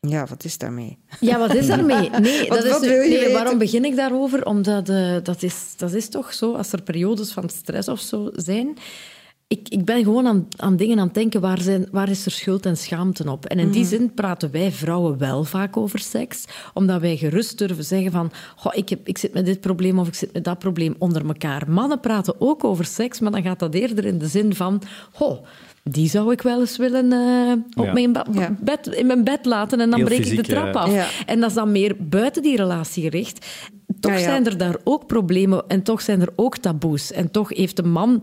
[0.00, 0.98] ja, wat is daarmee?
[1.20, 2.10] Ja, wat is daarmee?
[2.20, 4.46] Nee, wat, dat is, nee waarom begin ik daarover?
[4.46, 8.30] Omdat uh, dat, is, dat is toch zo, als er periodes van stress of zo
[8.32, 8.76] zijn,
[9.46, 12.32] ik, ik ben gewoon aan, aan dingen aan het denken, waar, zijn, waar is er
[12.32, 13.46] schuld en schaamte op?
[13.46, 13.90] En in die mhm.
[13.90, 18.72] zin praten wij vrouwen wel vaak over seks, omdat wij gerust durven zeggen van, goh,
[18.74, 21.70] ik, heb, ik zit met dit probleem of ik zit met dat probleem onder elkaar.
[21.70, 25.44] Mannen praten ook over seks, maar dan gaat dat eerder in de zin van, goh,
[25.82, 28.16] die zou ik wel eens willen uh, op mijn
[28.60, 31.24] bed, in mijn bed laten en dan breek ik de trap af.
[31.26, 33.46] En dat is dan meer buiten die relatie gericht.
[34.00, 37.12] Toch zijn er daar ook problemen en toch zijn er ook taboes.
[37.12, 38.22] En toch heeft de man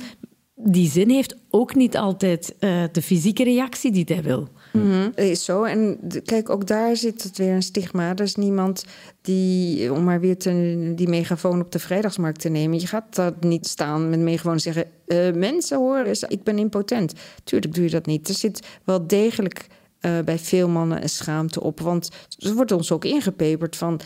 [0.63, 4.47] die zin heeft ook niet altijd uh, de fysieke reactie die hij wil.
[4.71, 5.63] Mm Is zo.
[5.63, 8.10] En kijk, ook daar zit het weer een stigma.
[8.10, 8.86] Er is niemand
[9.21, 12.80] die, om maar weer te, die megafoon op de vrijdagsmarkt te nemen.
[12.80, 17.13] Je gaat daar niet staan met megafoon en zeggen: uh, Mensen horen, ik ben impotent.
[17.43, 18.28] Tuurlijk doe je dat niet.
[18.28, 19.67] Er zit wel degelijk
[20.02, 21.80] uh, bij veel mannen een schaamte op.
[21.80, 24.00] Want er wordt ons ook ingepeperd van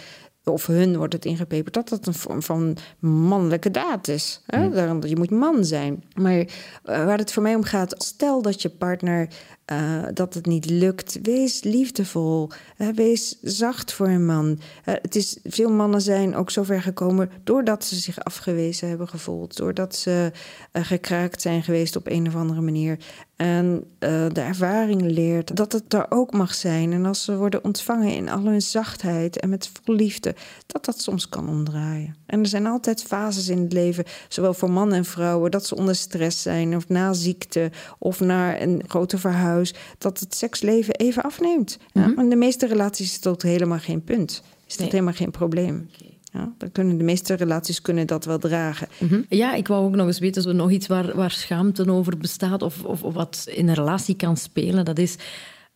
[0.45, 4.41] of hun wordt het ingepeperd, dat dat een vorm van mannelijke daad is.
[4.45, 4.67] Hè?
[4.67, 5.03] Mm.
[5.03, 6.03] Je moet man zijn.
[6.15, 6.45] Maar uh,
[6.83, 9.27] waar het voor mij om gaat, stel dat je partner
[9.71, 11.19] uh, dat het niet lukt.
[11.21, 12.49] Wees liefdevol.
[12.95, 14.47] Wees zacht voor een man.
[14.85, 19.57] Uh, het is, veel mannen zijn ook zover gekomen doordat ze zich afgewezen hebben gevoeld.
[19.57, 20.31] Doordat ze
[20.73, 22.97] gekraakt zijn geweest op een of andere manier.
[23.35, 26.93] En de ervaring leert dat het er ook mag zijn.
[26.93, 31.01] En als ze worden ontvangen in al hun zachtheid en met vol liefde, dat dat
[31.01, 32.15] soms kan omdraaien.
[32.25, 35.75] En er zijn altijd fases in het leven, zowel voor mannen en vrouwen, dat ze
[35.75, 39.54] onder stress zijn of na ziekte of na een grote verhuizing
[39.97, 41.77] dat het seksleven even afneemt.
[41.93, 42.07] Ja?
[42.07, 42.19] Mhm.
[42.19, 44.43] In de meeste relaties is dat helemaal geen punt.
[44.67, 45.89] Is dat helemaal geen probleem.
[46.33, 48.87] Ja, dan kunnen de meeste relaties kunnen dat wel dragen.
[48.99, 49.21] Mhm.
[49.29, 52.17] Ja, ik wou ook nog eens weten, als er nog iets waar, waar schaamte over
[52.17, 55.15] bestaat of, of, of wat in een relatie kan spelen, dat is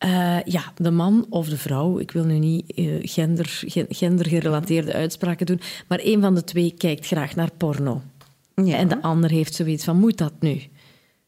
[0.05, 1.99] uh, ja, de man of de vrouw.
[1.99, 7.05] Ik wil nu niet uh, gender, gendergerelateerde uitspraken doen, maar een van de twee kijkt
[7.05, 8.01] graag naar porno.
[8.55, 8.77] Ja.
[8.77, 10.61] En de ander heeft zoiets van, moet dat nu?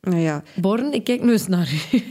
[0.02, 0.44] Nou ja.
[0.56, 2.02] Born, ik kijk nu eens naar u.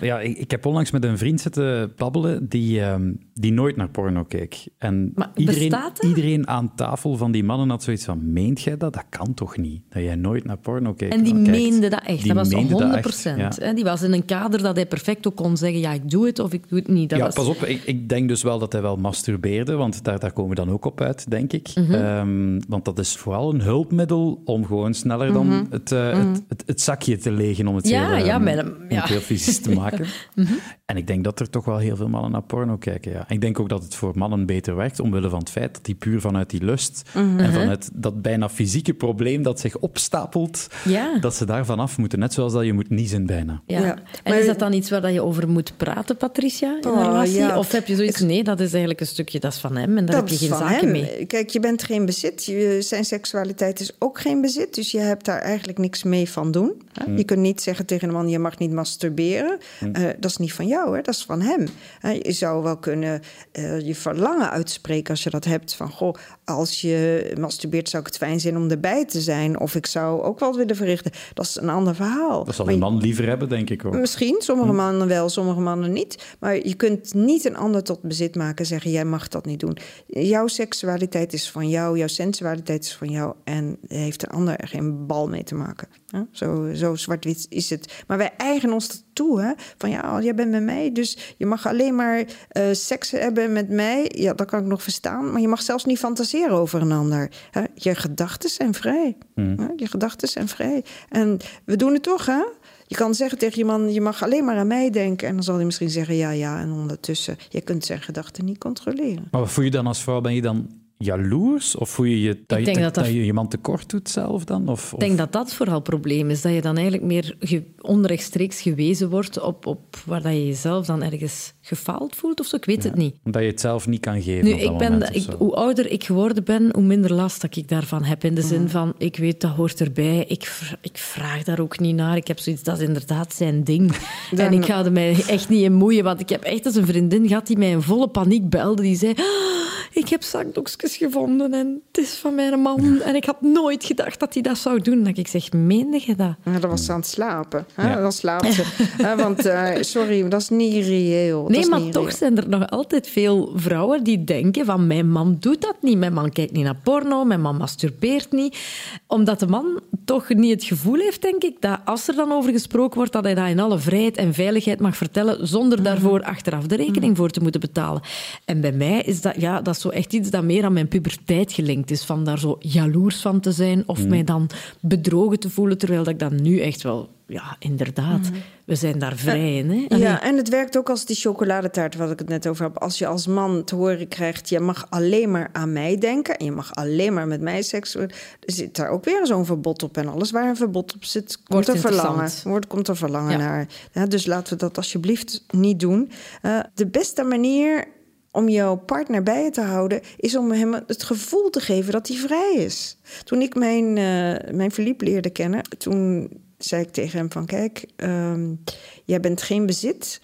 [0.06, 3.88] ja, ik, ik, heb onlangs met een vriend zitten babbelen die, ehm, die nooit naar
[3.88, 4.66] porno keek.
[4.78, 8.92] En maar iedereen, iedereen aan tafel van die mannen had zoiets van, meent jij dat?
[8.92, 9.82] Dat kan toch niet?
[9.88, 11.12] Dat jij nooit naar porno keek.
[11.12, 12.26] En die meende dat echt.
[12.26, 13.56] dat was 100 procent.
[13.56, 13.72] Ja.
[13.72, 16.38] Die was in een kader dat hij perfect ook kon zeggen, ja, ik doe het
[16.38, 17.10] of ik doe het niet.
[17.10, 17.34] Dat ja, was...
[17.34, 17.56] pas op.
[17.56, 20.70] Ik, ik, denk dus wel dat hij wel masturbeerde, want daar, daar komen we dan
[20.70, 21.70] ook op uit, denk ik.
[21.74, 21.92] Mhm.
[21.92, 25.64] Ehm, want dat is vooral een hulpmiddel om gewoon sneller dan mhm.
[25.70, 28.42] het, uh, het, het, het, het zakje te legen, om het ja, heel, ja, um,
[28.42, 29.04] met hem, ja.
[29.04, 30.06] heel fysisch te maken.
[30.34, 30.52] Mhm.
[30.86, 33.12] En ik denk dat er toch wel heel veel mannen naar porno kijken.
[33.12, 33.24] Ja.
[33.28, 35.94] Ik denk ook dat het voor mannen beter werkt, omwille van het feit dat die
[35.94, 37.38] puur vanuit die lust mhm.
[37.38, 41.18] en vanuit dat bijna fysieke probleem dat zich opstapelt, ja.
[41.18, 42.18] dat ze daarvan af moeten.
[42.18, 43.62] Net zoals dat je moet niezen bijna.
[43.66, 43.80] Ja.
[43.80, 43.98] ja.
[44.22, 47.56] En is dat dan iets waar je over moet praten, Patricia, in oh, relatie?
[47.56, 50.06] Of heb je zoiets, nee, dat is eigenlijk een stukje, dat is van hem en
[50.06, 51.26] daar heb je geen zaken mee.
[51.26, 52.44] Kijk, je bent geen bezit.
[52.44, 56.50] Je, zijn seksualiteit is ook geen bezit, dus je hebt daar eigenlijk niks mee van
[56.50, 56.82] doen.
[57.06, 57.16] Mm.
[57.16, 59.58] Je kunt niet zeggen tegen een man, je mag niet masturberen.
[59.80, 59.92] Mm.
[59.96, 61.02] Uh, dat is niet van jou, hè?
[61.02, 61.66] dat is van hem.
[62.02, 63.20] Uh, je zou wel kunnen
[63.52, 65.74] uh, je verlangen uitspreken als je dat hebt.
[65.74, 69.60] Van, goh, als je masturbeert zou ik het fijn zijn om erbij te zijn.
[69.60, 71.10] Of ik zou ook wel willen verrichten.
[71.34, 72.44] Dat is een ander verhaal.
[72.44, 73.94] Dat zal een man liever hebben, denk ik ook.
[73.94, 74.76] Misschien, sommige mm.
[74.76, 76.36] mannen wel, sommige mannen niet.
[76.38, 79.60] Maar je kunt niet een ander tot bezit maken en zeggen, jij mag dat niet
[79.60, 79.76] doen.
[80.06, 83.34] Jouw seksualiteit is van jou, jouw sensualiteit is van jou.
[83.44, 85.88] En heeft een ander er geen bal mee te maken.
[86.30, 88.02] Zo, zo zwart-wit is het.
[88.06, 89.40] Maar wij eigenen ons dat toe.
[89.40, 89.52] Hè?
[89.78, 93.68] Van ja, jij bent met mij, dus je mag alleen maar uh, seks hebben met
[93.68, 94.10] mij.
[94.14, 95.32] Ja, dat kan ik nog verstaan.
[95.32, 97.30] Maar je mag zelfs niet fantaseren over een ander.
[97.50, 97.62] Hè?
[97.74, 99.16] Je gedachten zijn vrij.
[99.34, 99.72] Mm.
[99.76, 100.84] Je gedachten zijn vrij.
[101.08, 102.42] En we doen het toch, hè?
[102.86, 105.28] Je kan zeggen tegen je man, je mag alleen maar aan mij denken.
[105.28, 106.60] En dan zal hij misschien zeggen ja, ja.
[106.60, 109.28] En ondertussen, je kunt zijn gedachten niet controleren.
[109.30, 110.20] Maar wat voel je dan als vrouw?
[110.20, 111.76] Ben je dan jaloers?
[111.76, 114.68] Of voel je je dat, je, dat, je, je man tekort doet zelf dan?
[114.68, 116.42] Of, Ik denk dat dat vooral het probleem is.
[116.42, 117.36] Dat je dan eigenlijk meer
[117.80, 122.56] onrechtstreeks gewezen wordt op, op waar dat je jezelf dan ergens gefaald voelt of zo.
[122.56, 123.16] Ik weet het niet.
[123.24, 124.44] Omdat je het zelf niet kan geven.
[124.44, 128.04] Nu, ik ben, ik, hoe ouder ik geworden ben, hoe minder last dat ik daarvan
[128.04, 128.24] heb.
[128.24, 130.24] In de zin van, ik weet dat hoort erbij.
[130.28, 132.16] Ik, ik vraag daar ook niet naar.
[132.16, 133.92] Ik heb zoiets, dat is inderdaad zijn ding.
[134.36, 136.04] En ik ga er mij echt niet in moeien.
[136.04, 138.82] Want ik heb echt eens een vriendin gehad die mij in volle paniek belde.
[138.82, 143.00] Die zei, ah, ik heb zakdoekjes gevonden en het is van mijn man.
[143.00, 145.04] En ik had nooit gedacht dat hij dat zou doen.
[145.04, 146.34] Dat ik zeg, meende je dat?
[146.44, 147.66] Ja, dat was aan het slapen.
[147.74, 148.00] Hè?
[148.00, 148.64] Dan slaapt ze.
[149.16, 151.48] Want, uh, sorry, dat is niet reëel.
[151.56, 155.60] Nee, maar toch zijn er nog altijd veel vrouwen die denken van mijn man doet
[155.60, 155.98] dat niet.
[155.98, 158.58] Mijn man kijkt niet naar porno, mijn man masturbeert niet.
[159.06, 162.52] omdat de man toch niet het gevoel heeft, denk ik, dat als er dan over
[162.52, 165.86] gesproken wordt, dat hij dat in alle vrijheid en veiligheid mag vertellen, zonder mhm.
[165.86, 167.16] daarvoor achteraf de rekening mhm.
[167.16, 168.02] voor te moeten betalen.
[168.44, 170.88] En bij mij is dat, ja, dat is zo echt iets dat meer aan mijn
[170.88, 174.08] puberteit gelinkt is, van daar zo jaloers van te zijn of mhm.
[174.08, 174.50] mij dan
[174.80, 178.20] bedrogen te voelen, terwijl dat ik dat nu echt wel ja, inderdaad.
[178.20, 178.34] Mhm.
[178.64, 179.70] We zijn daar vrij in.
[179.70, 179.96] Hè?
[179.96, 182.78] Ja, en het werkt ook als die chocoladetaart, wat ik het net over heb.
[182.78, 186.36] Als je als man te horen krijgt, je mag alleen maar aan mij denken...
[186.36, 188.10] en je mag alleen maar met mij seks doen...
[188.40, 189.96] zit daar ook weer zo'n verbod op.
[189.96, 192.30] En alles waar een verbod op zit, komt er verlangen.
[192.44, 193.66] Wordt, komt er verlangen naar.
[193.92, 196.10] Ja, dus laten we dat alsjeblieft niet doen.
[196.42, 197.84] Uh, de beste manier
[198.30, 202.08] om jouw partner bij je te houden, is om hem het gevoel te geven dat
[202.08, 202.96] hij vrij is.
[203.24, 206.28] Toen ik mijn, uh, mijn verliep leerde kennen, toen
[206.58, 208.62] zei ik tegen hem van kijk, um,
[209.04, 210.20] jij bent geen bezit,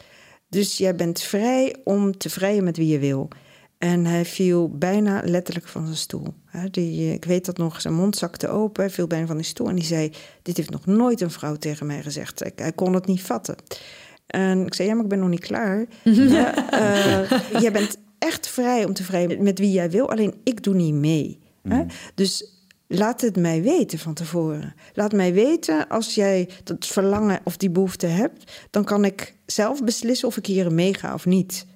[0.48, 3.28] dus jij bent vrij om te vrijen met wie je wil.
[3.78, 6.34] En hij viel bijna letterlijk van zijn stoel.
[6.70, 9.68] Die, ik weet dat nog, zijn mond zakte open, hij viel bijna van die stoel
[9.68, 10.12] en die zei:
[10.42, 12.52] Dit heeft nog nooit een vrouw tegen mij gezegd.
[12.56, 13.56] Hij kon het niet vatten.
[14.26, 15.86] En ik zei: Ja, maar ik ben nog niet klaar.
[16.04, 20.62] ja, uh, jij bent echt vrij om te vrijen met wie jij wil, alleen ik
[20.62, 21.38] doe niet mee.
[21.62, 21.86] Mm.
[22.14, 22.59] Dus
[22.92, 24.74] Laat het mij weten van tevoren.
[24.94, 28.52] Laat mij weten als jij dat verlangen of die behoefte hebt.
[28.70, 31.66] Dan kan ik zelf beslissen of ik hier meega of niet.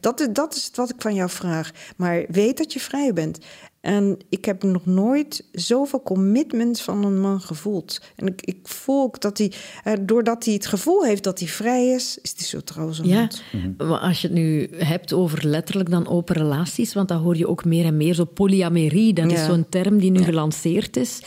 [0.00, 1.70] dat, dat is wat ik van jou vraag.
[1.96, 3.38] Maar weet dat je vrij bent.
[3.86, 8.00] En ik heb nog nooit zoveel commitment van een man gevoeld.
[8.16, 9.52] En ik, ik voel ook dat hij,
[9.84, 13.28] eh, doordat hij het gevoel heeft dat hij vrij is, is hij zo trouw Ja,
[13.52, 13.88] mhm.
[13.88, 17.48] maar als je het nu hebt over letterlijk dan open relaties, want dan hoor je
[17.48, 19.12] ook meer en meer zo polyamerie.
[19.12, 21.20] Dat is zo'n term die nu gelanceerd is.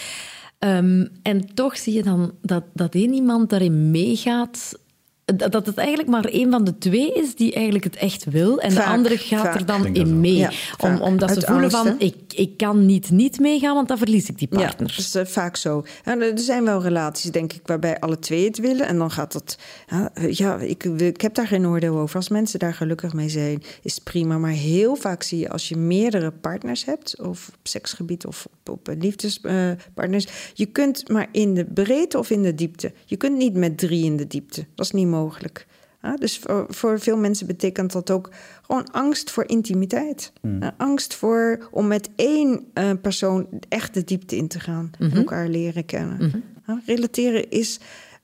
[0.59, 4.79] Ehm, en toch zie je dan dat, dat één iemand daarin meegaat
[5.35, 8.59] dat het eigenlijk maar een van de twee is die eigenlijk het echt wil.
[8.59, 10.47] En de andere gaat er dan in mee.
[10.77, 14.37] Om, omdat ze voelen van, ik, ik kan niet niet meegaan, want dan verlies ik
[14.37, 14.87] die partner.
[14.87, 15.85] Ja, dat is uh, vaak zo.
[16.03, 18.87] er zijn wel relaties, denk ik, waarbij alle twee het willen.
[18.87, 19.57] En dan gaat dat...
[20.29, 22.15] Ja, ik, ik heb daar geen oordeel over.
[22.15, 24.37] Als mensen daar gelukkig mee zijn, is het prima.
[24.37, 27.21] Maar heel vaak zie je, als je meerdere partners hebt...
[27.21, 30.27] of op seksgebied of op, op liefdespartners...
[30.53, 32.91] je kunt maar in de breedte of in de diepte.
[33.05, 34.65] Je kunt niet met drie in de diepte.
[34.75, 35.65] Dat is niet mogelijk mogelijk.
[36.19, 38.29] dus voor, voor, veel mensen betekent dat ook
[38.61, 40.31] gewoon angst voor intimiteit.
[40.41, 40.71] Mm.
[40.77, 44.91] angst voor om met één uh, persoon echt de diepte in te gaan.
[44.99, 46.17] Mm Elkaar leren kennen.
[46.65, 46.77] Mhm.
[46.85, 47.79] relateren is,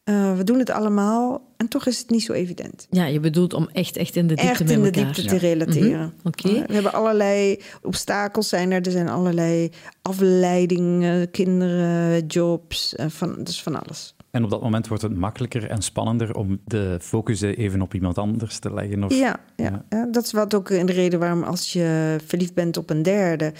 [0.06, 2.88] uh, we doen het allemaal en toch is het niet zo evident.
[2.89, 6.00] Ja, je bedoelt om echt, echt in de diepte, echt in de diepte te relateren.
[6.00, 6.66] Mm Oké.
[6.68, 8.82] we hebben allerlei obstakels zijn er.
[8.82, 9.70] Er zijn allerlei
[10.02, 14.14] afleidingen, kinderen, jobs, van, dus van alles.
[14.36, 18.17] En op dat moment wordt het makkelijker en spannender om de focus even op iemand
[18.17, 19.03] anders te leggen.
[19.03, 20.07] Of, ja, ja, ja.
[20.11, 23.53] dat is wat ook in de reden waarom als je verliefd bent op een derde,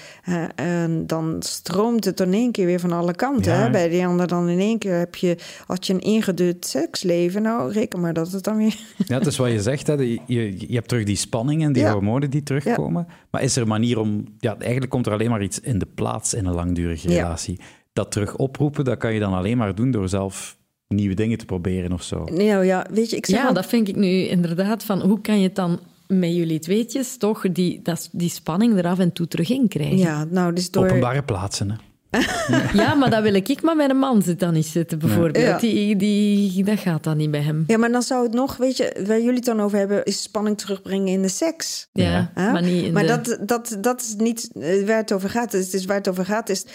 [0.56, 3.60] en dan stroomt het in één keer weer van alle kanten.
[3.60, 3.70] Hè?
[3.70, 7.72] Bij die ander dan in één keer heb je, als je een ingedut seksleven, nou
[7.72, 8.80] reken maar dat het dan weer.
[9.06, 9.94] Ja, het is wat je zegt, hè?
[9.94, 10.20] Je,
[10.68, 13.08] je, hebt terug die spanning en die hormonen die terugkomen.
[13.32, 15.88] Maar is er een manier om, ja, eigenlijk komt er alleen maar iets in de
[15.96, 17.60] plaats in een langdurige relatie.
[17.94, 20.58] Dat terug oproepen, dat kan je dan alleen maar doen door zelf
[20.88, 22.24] nieuwe dingen te proberen of zo.
[22.24, 25.38] Nou ja, weet je, ik zeg Ja, dat vind ik nu inderdaad van hoe kan
[25.40, 29.28] je het dan met jullie tweetjes toch die, dat, die spanning er af en toe
[29.28, 29.98] terug in krijgen?
[29.98, 30.86] Ja, nou, dus door...
[30.86, 31.76] Openbare plaatsen, hè?
[32.74, 35.60] ja, maar dat wil ik maar met een man zit dan niet zitten, bijvoorbeeld.
[35.60, 37.64] Die, die, dat gaat dan niet bij hem.
[37.68, 40.22] Ja, maar dan zou het nog, weet je, waar jullie het dan over hebben, is
[40.22, 41.90] spanning terugbrengen in de seks.
[41.92, 45.52] Ja, maar niet in Maar dat, dat, dat is niet eh, waar het over gaat.
[45.52, 46.66] Het is waar het over gaat is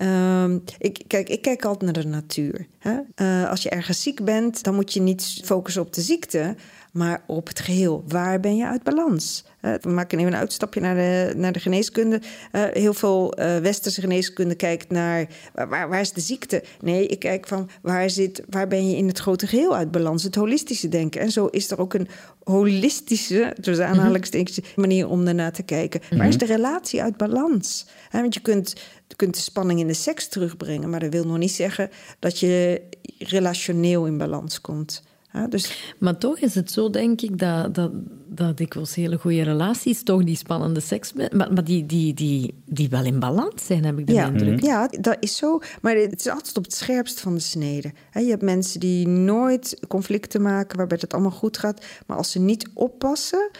[0.00, 2.66] Ehm, ik, kijk, ik kijk altijd naar de natuur.
[2.78, 2.98] Hè?
[3.16, 6.56] Uh, als je ergens ziek bent, dan moet je niet focussen op de ziekte,
[6.92, 8.04] maar op het geheel.
[8.08, 9.44] Waar ben je uit balans?
[9.62, 12.20] Uh, we maken even een uitstapje naar de, naar de geneeskunde.
[12.52, 16.64] Uh, heel veel westerse geneeskunde kijkt naar waar, waar, is de ziekte?
[16.80, 20.22] Nee, ik kijk van waar, zit, waar ben je in het grote geheel uit balans?
[20.22, 21.20] Het holistische denken.
[21.20, 22.08] En zo is er ook een
[22.44, 23.94] holistische, tussen mhm.
[23.94, 26.00] aanhalingstekens, manier om daarna te kijken.
[26.10, 26.46] Waar is mhm.
[26.46, 27.86] de relatie uit balans?
[28.10, 28.74] want je kunt
[29.10, 32.38] je kunt de spanning in de seks terugbrengen, maar dat wil nog niet zeggen dat
[32.38, 32.82] je
[33.18, 35.02] relationeel in balans komt.
[35.32, 35.94] Ja, dus...
[35.98, 37.90] Maar toch is het zo, denk ik, dat, dat,
[38.26, 41.12] dat dikwijls hele goede relaties toch die spannende seks...
[41.12, 44.26] Maar, maar die, die, die, die wel in balans zijn, heb ik de ja.
[44.26, 44.62] indruk.
[44.62, 45.60] Ja, dat is zo.
[45.82, 47.92] Maar het is altijd op het scherpst van de snede.
[48.12, 51.84] Je hebt mensen die nooit conflicten maken, waarbij het allemaal goed gaat.
[52.06, 53.50] Maar als ze niet oppassen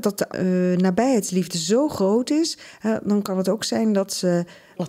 [0.00, 0.26] dat de
[0.72, 2.58] uh, nabijheidsliefde zo groot is,
[3.04, 4.44] dan kan het ook zijn dat ze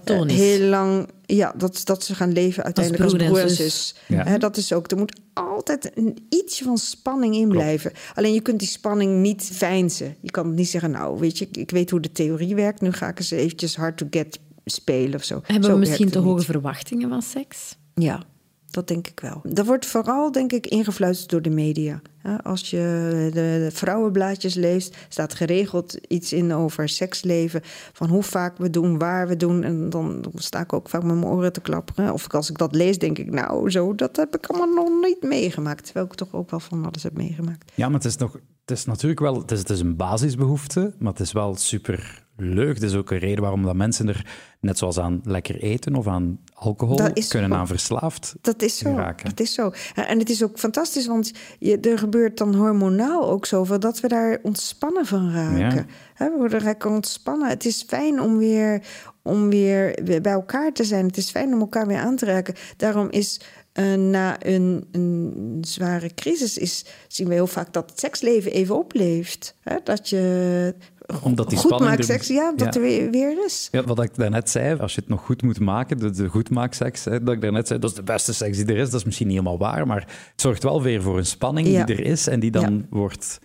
[0.06, 3.96] uh, heel lang, ja, dat, dat ze gaan leven uiteindelijk als broer, en zus.
[4.38, 7.92] dat is ook, er moet altijd een ietsje van spanning in blijven.
[8.14, 10.16] Alleen je kunt die spanning niet feinzen.
[10.22, 13.08] Je kan niet zeggen, nou, weet je, ik weet hoe de theorie werkt, nu ga
[13.08, 15.40] ik eens eventjes hard to get spelen of zo.
[15.44, 17.78] Hebben we misschien te hoge verwachtingen van seks?
[17.94, 18.24] Ja,
[18.72, 19.42] dat denk ik wel.
[19.44, 22.02] Dat wordt vooral, denk ik, ingefluisterd door de media.
[22.44, 27.62] Als je de vrouwenblaadjes leest, staat geregeld iets in over seksleven.
[27.94, 29.64] Van hoe vaak we doen, waar we doen.
[29.64, 32.14] En dan sta ik ook vaak met mijn oren te klapperen.
[32.14, 35.24] Of als ik dat lees, denk ik, nou, zo, dat heb ik allemaal nog niet
[35.24, 35.84] meegemaakt.
[35.86, 37.72] Terwijl ik toch ook wel van alles heb meegemaakt.
[37.76, 40.94] Ja, maar het is, nog, het is natuurlijk wel, het is, het is een basisbehoefte,
[41.00, 42.74] maar het is wel super leuk.
[42.74, 44.26] Het is ook een reden waarom dat mensen er,
[44.60, 49.30] net zoals aan lekker eten of aan alcohol, kunnen aan verslaafd dat is zo, raken.
[49.30, 49.72] Dat is zo.
[49.94, 54.08] En het is ook fantastisch, want je, er gebeurt dan hormonaal ook zoveel dat we
[54.08, 55.88] daar ontspannen van raken.
[56.18, 57.50] we worden lekker ontspannen.
[57.50, 58.84] Het is fijn om weer,
[59.22, 61.06] om weer bij elkaar te zijn.
[61.06, 62.56] Het is fijn om elkaar weer aan te raken.
[62.78, 63.42] Daarom is
[63.74, 68.78] uh, na een, een, zware crisis is, zien we heel vaak dat het seksleven even
[68.78, 69.56] opleeft.
[69.62, 69.78] Hè?
[69.84, 70.76] Dat je
[71.22, 73.68] omdat die goed maakt seks, ja, dat er weer, weer, is.
[73.72, 77.06] Ja, wat ik daarnet zei, als je het nog goed moet maken, de, de goedmaakseks,
[77.06, 78.90] hè, dat ik daarnet zei, dat is de beste seks die er is.
[78.90, 80.02] Dat is misschien niet helemaal waar, maar
[80.32, 83.40] het zorgt wel weer voor een spanning die er is en die dan wordt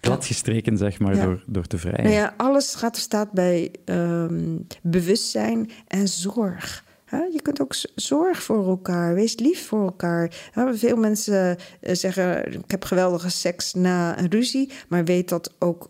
[0.00, 2.02] gladgestreken, zeg maar, door, door te vrijen.
[2.02, 6.84] Nou ja, alles gaat er staat bij um, bewustzijn en zorg.
[7.10, 10.50] Je kunt ook zorg voor elkaar, wees lief voor elkaar.
[10.72, 15.86] Veel mensen eh, zeggen: Ik heb geweldige seks na een ruzie, maar weet dat ook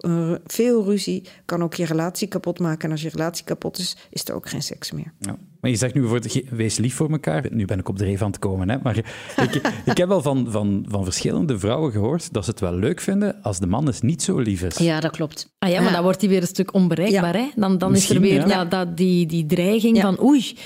[0.46, 2.84] veel ruzie kan ook je relatie kapot maken.
[2.84, 5.12] En als je relatie kapot is, is er ook geen seks meer.
[5.18, 5.36] Ja.
[5.66, 7.46] Maar je zegt nu bijvoorbeeld, wees lief voor elkaar.
[7.50, 8.68] Nu ben ik op de reef aan het komen.
[8.68, 8.76] Hè?
[8.82, 8.96] Maar
[9.42, 13.00] ik, ik heb wel van, van, van verschillende vrouwen gehoord dat ze het wel leuk
[13.00, 14.76] vinden als de man eens niet zo lief is.
[14.76, 15.54] Ja, dat klopt.
[15.58, 17.34] Ah ja, maar dan wordt hij weer een stuk onbereikbaar.
[17.34, 17.48] Hè?
[17.56, 18.64] Dan, dan is er weer ja.
[18.64, 20.56] dat, die, die dreiging van oei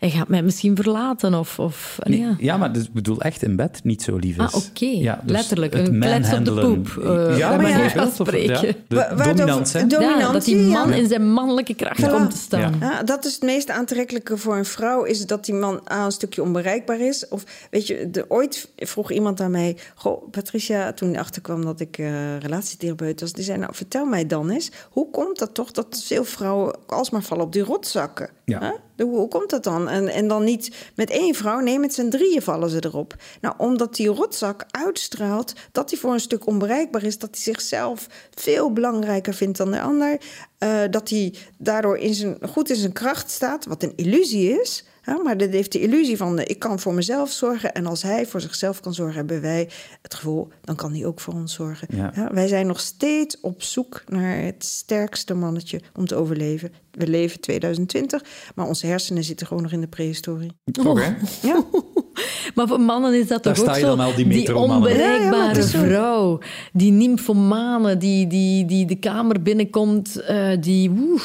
[0.00, 1.34] hij gaat mij misschien verlaten.
[1.34, 2.36] Of, of, ja.
[2.38, 4.52] ja, maar dus, ik bedoel echt in bed niet zo lief is.
[4.52, 4.86] Ah, oké.
[4.86, 7.04] Ja, dus Letterlijk, een klets op de poep.
[7.04, 8.66] Uh, ja, maar ja, spreken.
[8.88, 9.80] Ja, de dominant, hè?
[9.80, 12.76] Ja, dat die man in zijn mannelijke kracht komt te staan.
[12.80, 13.02] Ja.
[13.02, 16.42] dat is het meest aantrekkelijke voor een vrouw, is dat die man A, een stukje
[16.42, 17.28] onbereikbaar is.
[17.28, 19.76] Of weet je, de, ooit vroeg iemand aan mij...
[19.94, 23.32] Goh, Patricia, toen achterkwam dat ik uh, relatietherapeut was...
[23.32, 24.70] die zei, nou, vertel mij dan eens...
[24.90, 28.30] hoe komt dat toch dat veel vrouwen alsmaar vallen op die rotzakken?
[28.50, 28.76] Ja.
[28.96, 29.88] Hoe komt dat dan?
[29.88, 33.14] En, en dan niet met één vrouw, nee, met z'n drieën vallen ze erop.
[33.40, 38.06] Nou, omdat die rotzak uitstraalt dat hij voor een stuk onbereikbaar is, dat hij zichzelf
[38.34, 40.20] veel belangrijker vindt dan de ander,
[40.58, 44.84] uh, dat hij daardoor in zijn, goed in zijn kracht staat, wat een illusie is.
[45.22, 47.72] Maar dat heeft de illusie van ik kan voor mezelf zorgen.
[47.72, 49.68] En als hij voor zichzelf kan zorgen, hebben wij
[50.02, 51.88] het gevoel, dan kan hij ook voor ons zorgen.
[51.96, 52.30] Ja.
[52.32, 56.72] wij zijn nog steeds op zoek naar het sterkste mannetje om te overleven.
[57.00, 58.22] We leven 2020,
[58.54, 60.52] maar onze hersenen zitten gewoon nog in de prehistorie.
[60.86, 61.16] Oké.
[61.42, 61.64] Ja.
[62.54, 64.14] Maar voor mannen is dat toch ook zo?
[64.16, 66.38] Die, die onbereikbare vrouw,
[66.72, 70.90] die nymphomane, die, die, die de kamer binnenkomt, uh, die...
[70.90, 71.20] Woe,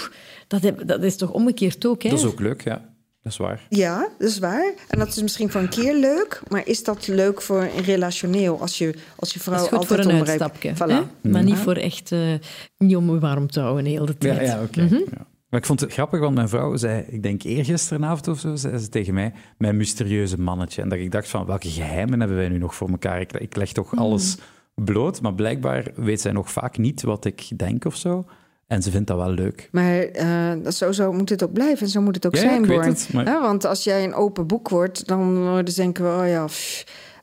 [0.47, 2.09] dat, dat is toch omgekeerd ook, hè?
[2.09, 2.93] Dat is ook leuk, ja.
[3.25, 3.65] Dat is waar.
[3.69, 4.73] Ja, dat is waar.
[4.87, 8.61] En dat is misschien voor een keer leuk, maar is dat leuk voor een relationeel
[8.61, 11.21] als je, als je vrouw altijd voor een uitstapje, voilà.
[11.21, 12.33] maar niet voor echt uh,
[12.77, 14.39] niet om warm te houden de hele tijd.
[14.39, 14.81] Ja, ja oké.
[14.81, 14.95] Mhm.
[14.95, 15.27] ja.
[15.55, 18.77] Maar ik vond het grappig, want mijn vrouw zei, ik denk eergisterenavond of zo, zei
[18.77, 20.81] ze tegen mij, mijn mysterieuze mannetje.
[20.81, 23.21] En dat ik dacht van, welke geheimen hebben wij nu nog voor elkaar?
[23.21, 24.01] Ik, ik leg toch mhm.
[24.01, 24.37] alles
[24.73, 28.25] bloot, maar blijkbaar weet zij nog vaak niet wat ik denk of zo.
[28.67, 29.69] En ze vindt dat wel leuk.
[29.71, 32.65] Maar uh, zo, zo moet het ook blijven en zo moet het ook zijn.
[33.11, 36.47] Ja, want als jij een open boek wordt, dan worden denken we, oh ja,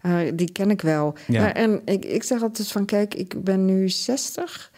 [0.03, 1.15] uh, die ken ik wel.
[1.27, 1.55] Ja.
[1.55, 4.72] en ik, ik zeg altijd van, kijk, ik ben nu 60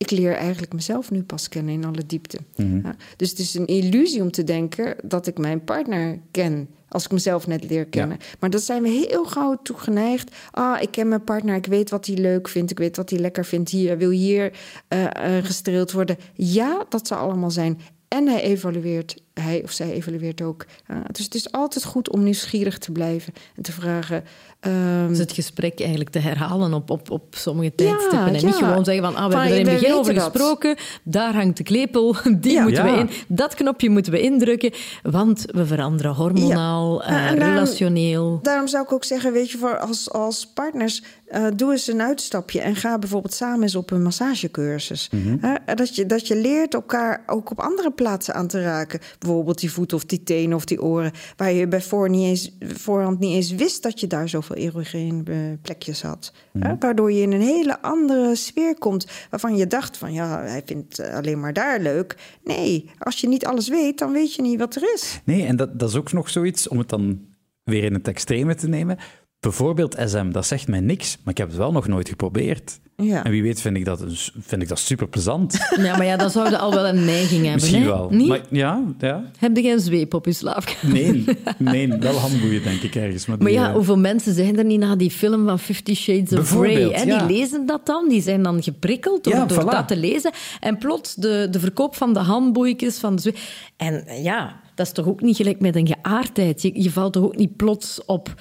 [0.00, 2.38] ik leer eigenlijk mezelf nu pas kennen in alle diepte.
[2.56, 6.68] Mm ja, dus het is een illusie om te denken dat ik mijn partner ken.
[6.88, 8.18] Als ik mezelf net leer kennen.
[8.38, 10.36] Maar dat zijn we heel gauw toegeneigd.
[10.50, 13.18] Ah, ik ken mijn partner, ik weet wat hij leuk vindt, ik weet wat hij
[13.18, 13.70] lekker vindt.
[13.70, 14.52] Hier wil hier
[14.88, 16.16] uh, uh, gestreeld worden.
[16.34, 17.80] Ja, dat zou allemaal zijn.
[18.08, 20.66] En hij evalueert, hij of zij evalueert ook.
[20.90, 24.24] Uh, dus het is altijd goed om nieuwsgierig te blijven en te vragen:
[24.66, 28.34] Um, dus het gesprek eigenlijk te herhalen op, op, op sommige tijdstippen.
[28.34, 30.76] en niet gewoon zeggen van, ah, we hebben er in het begin over gesproken.
[31.02, 33.10] Daar hangt de klepel, die moeten we in.
[33.28, 38.38] Dat knopje moeten we indrukken, want we veranderen hormonaal, uh, relationeel.
[38.42, 41.02] Daarom zou ik ook zeggen, weet je, voor als, als partners...
[41.34, 45.10] Uh, doe eens een uitstapje en ga bijvoorbeeld samen eens op een massagecursus.
[45.10, 45.40] Mm
[45.74, 49.00] dat, je, dat je leert elkaar ook op andere plaatsen aan te raken.
[49.18, 51.12] Bijvoorbeeld die voeten of die tenen of die oren...
[51.36, 55.22] waar je bij voor niet eens, voorhand niet eens wist dat je daar zoveel erogene
[55.24, 56.32] eh, plekjes had.
[56.52, 56.76] Mhm.
[56.78, 59.06] Waardoor je in een hele andere sfeer komt.
[59.30, 62.38] Waarvan je dacht van ja, hij vindt alleen maar daar leuk.
[62.44, 65.20] Nee, als je niet alles weet, dan weet je niet wat er is.
[65.24, 67.20] Nee, en dat, dat is ook nog zoiets, om het dan
[67.64, 68.98] weer in het extreme te nemen.
[69.40, 72.80] Bijvoorbeeld SM, dat zegt mij niks, maar ik heb het wel nog nooit geprobeerd.
[72.96, 73.24] Ja.
[73.24, 74.04] En wie weet vind ik dat,
[74.40, 75.58] vind ik dat super plezant.
[75.76, 77.52] Ja, maar ja, dan zouden al wel een neiging hebben.
[77.52, 77.88] Misschien hè?
[77.88, 78.08] wel.
[78.10, 78.28] Niet?
[78.28, 79.24] Maar, ja, ja.
[79.38, 80.94] Heb je geen zweep op je slaapkamer?
[80.94, 81.24] Nee,
[81.58, 83.26] nee, wel handboeien denk ik ergens.
[83.26, 85.94] Maar, die, Maar ja, eh, hoeveel mensen zijn er niet na die film van Fifty
[85.94, 86.38] Shades of Grey?
[86.38, 87.02] Bijvoorbeeld, Hè?
[87.02, 87.26] ja.
[87.26, 89.70] Die lezen dat dan, die zijn dan geprikkeld door, Ja, door voilà.
[89.70, 90.32] dat te lezen.
[90.60, 93.34] En plots de, de verkoop van de handboeikjes, van de
[93.76, 96.62] En ja, dat is toch ook niet gelijk met een geaardheid.
[96.62, 98.34] Je, je valt toch ook niet plots op,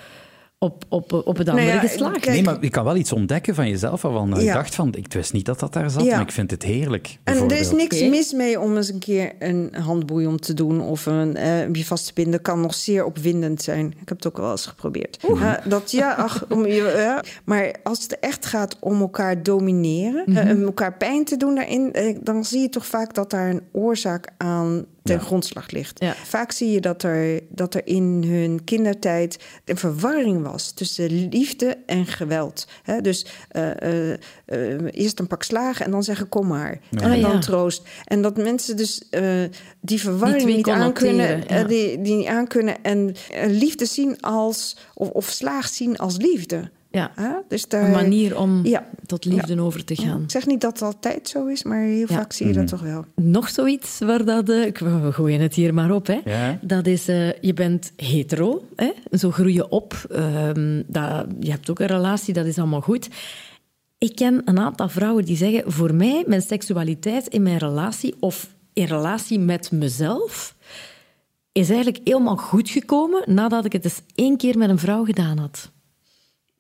[0.62, 2.20] op, op, op het andere Nou ja, geslacht?
[2.20, 4.54] kijk, Nee, maar je kan wel iets ontdekken van jezelf waarvan je Ja.
[4.54, 6.16] dacht van, ik wist niet dat dat daar zat, Ja.
[6.16, 7.18] maar ik vind het heerlijk.
[7.24, 10.82] En er is niks mis mee om eens een keer een handboei om te doen
[10.82, 12.42] of een, eh, je vast te binden.
[12.42, 13.86] kan nog zeer opwindend zijn.
[13.86, 15.20] Ik heb het ook wel eens geprobeerd.
[15.66, 17.24] Dat, ja, ach, om je, ja.
[17.46, 22.18] Maar als het echt gaat om elkaar domineren, om elkaar pijn te doen daarin, eh,
[22.22, 25.22] dan zie je toch vaak dat daar een oorzaak aan ten Ja.
[25.22, 26.00] grondslag ligt.
[26.04, 26.16] Ja.
[26.24, 31.78] Vaak zie je dat er, dat er in hun kindertijd een verwarring was tussen liefde
[31.86, 32.68] en geweld.
[32.84, 34.14] Hè, dus eh, eh,
[34.46, 36.80] eh, eerst een pak slagen en dan zeggen kom maar.
[36.90, 37.40] En dan ja.
[37.40, 37.88] troost.
[38.06, 39.24] En dat mensen dus eh,
[39.82, 43.16] die verwarring niet aankunnen, die, die niet aankunnen en
[43.48, 46.70] liefde zien als, of, of slaag zien als liefde.
[46.92, 47.12] Ja?
[47.48, 48.88] Dus daar, een manier om Ja.
[49.06, 50.22] tot liefde over te gaan.
[50.24, 52.16] Ik zeg niet dat het altijd zo is, maar heel Ja.
[52.16, 53.06] vaak zie je dat toch wel.
[53.16, 54.50] Nog zoiets waar dat...
[54.50, 56.20] eh, we gooien het hier maar op, hè.
[56.26, 56.60] Ja.
[56.62, 58.92] Dat is, eh, je bent hetero, hè?
[59.12, 59.94] zo groei je op.
[60.12, 63.08] Ehm, dat, je hebt ook een relatie, dat is allemaal goed.
[63.98, 65.72] Ik ken een aantal vrouwen die zeggen...
[65.72, 70.56] Voor mij, mijn seksualiteit in mijn relatie of in relatie met mezelf...
[71.52, 75.38] is eigenlijk helemaal goed gekomen nadat ik het eens één keer met een vrouw gedaan
[75.38, 75.72] had.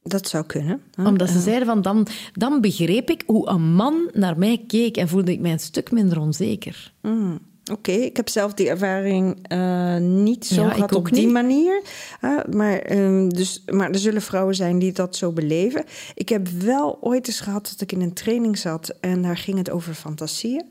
[0.10, 0.82] Dat zou kunnen.
[0.95, 1.07] hè?
[1.07, 5.07] Omdat ze zeiden van, dan, dan begreep ik hoe een man naar mij keek en
[5.07, 6.93] voelde ik mij een stuk minder onzeker.
[7.01, 7.39] Mm,
[7.72, 11.34] Oké, ik heb zelf die ervaring eh, niet zo Ja, gehad op die niet.
[11.34, 11.82] manier.
[12.22, 15.84] Uh, maar, ehm, dus, maar er zullen vrouwen zijn die dat zo beleven.
[16.16, 19.57] Ik heb wel ooit eens gehad dat ik in een training zat en daar ging
[19.57, 20.66] het over fantasieën.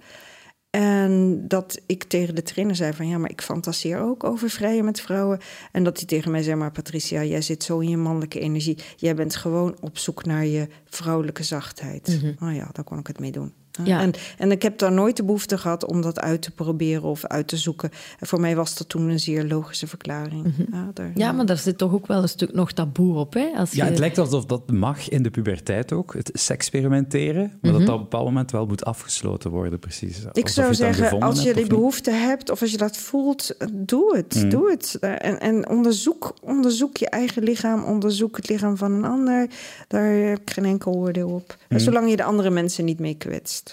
[0.71, 4.85] En dat ik tegen de trainer zei van ja, maar ik fantaseer ook over vrijen
[4.85, 5.39] met vrouwen.
[5.73, 8.79] En dat hij tegen mij zei, maar Patricia, jij zit zo in je mannelijke energie.
[8.97, 12.21] Jij bent gewoon op zoek naar je vrouwelijke zachtheid.
[12.39, 13.53] Nou ja, daar kon ik het mee doen.
[13.85, 14.01] Ja.
[14.01, 17.25] En, en ik heb daar nooit de behoefte gehad om dat uit te proberen of
[17.25, 17.91] uit te zoeken.
[18.19, 20.55] En voor mij was dat toen een zeer logische verklaring.
[20.73, 23.35] ja, daar, Ja, maar daar zit toch ook wel een stuk nog taboe op.
[23.35, 23.51] Hè?
[23.57, 23.91] Als Ja, je...
[23.91, 27.97] het lijkt alsof dat mag in de puberteit ook, het seksperimenteren, maar dat dat op
[27.97, 30.19] een bepaald moment wel moet afgesloten worden, precies.
[30.33, 34.17] Ik Alsof zou zeggen, als je die behoefte hebt of als je dat voelt, doe
[34.17, 34.43] het.
[34.43, 34.49] Mm.
[34.49, 34.99] Doe het.
[35.01, 39.47] En, en onderzoek, onderzoek je eigen lichaam, onderzoek het lichaam van een ander.
[39.89, 41.57] Daar heb ik geen enkel oordeel op.
[41.69, 41.79] Mm.
[41.79, 43.68] Zolang je de andere mensen niet mee kwetst.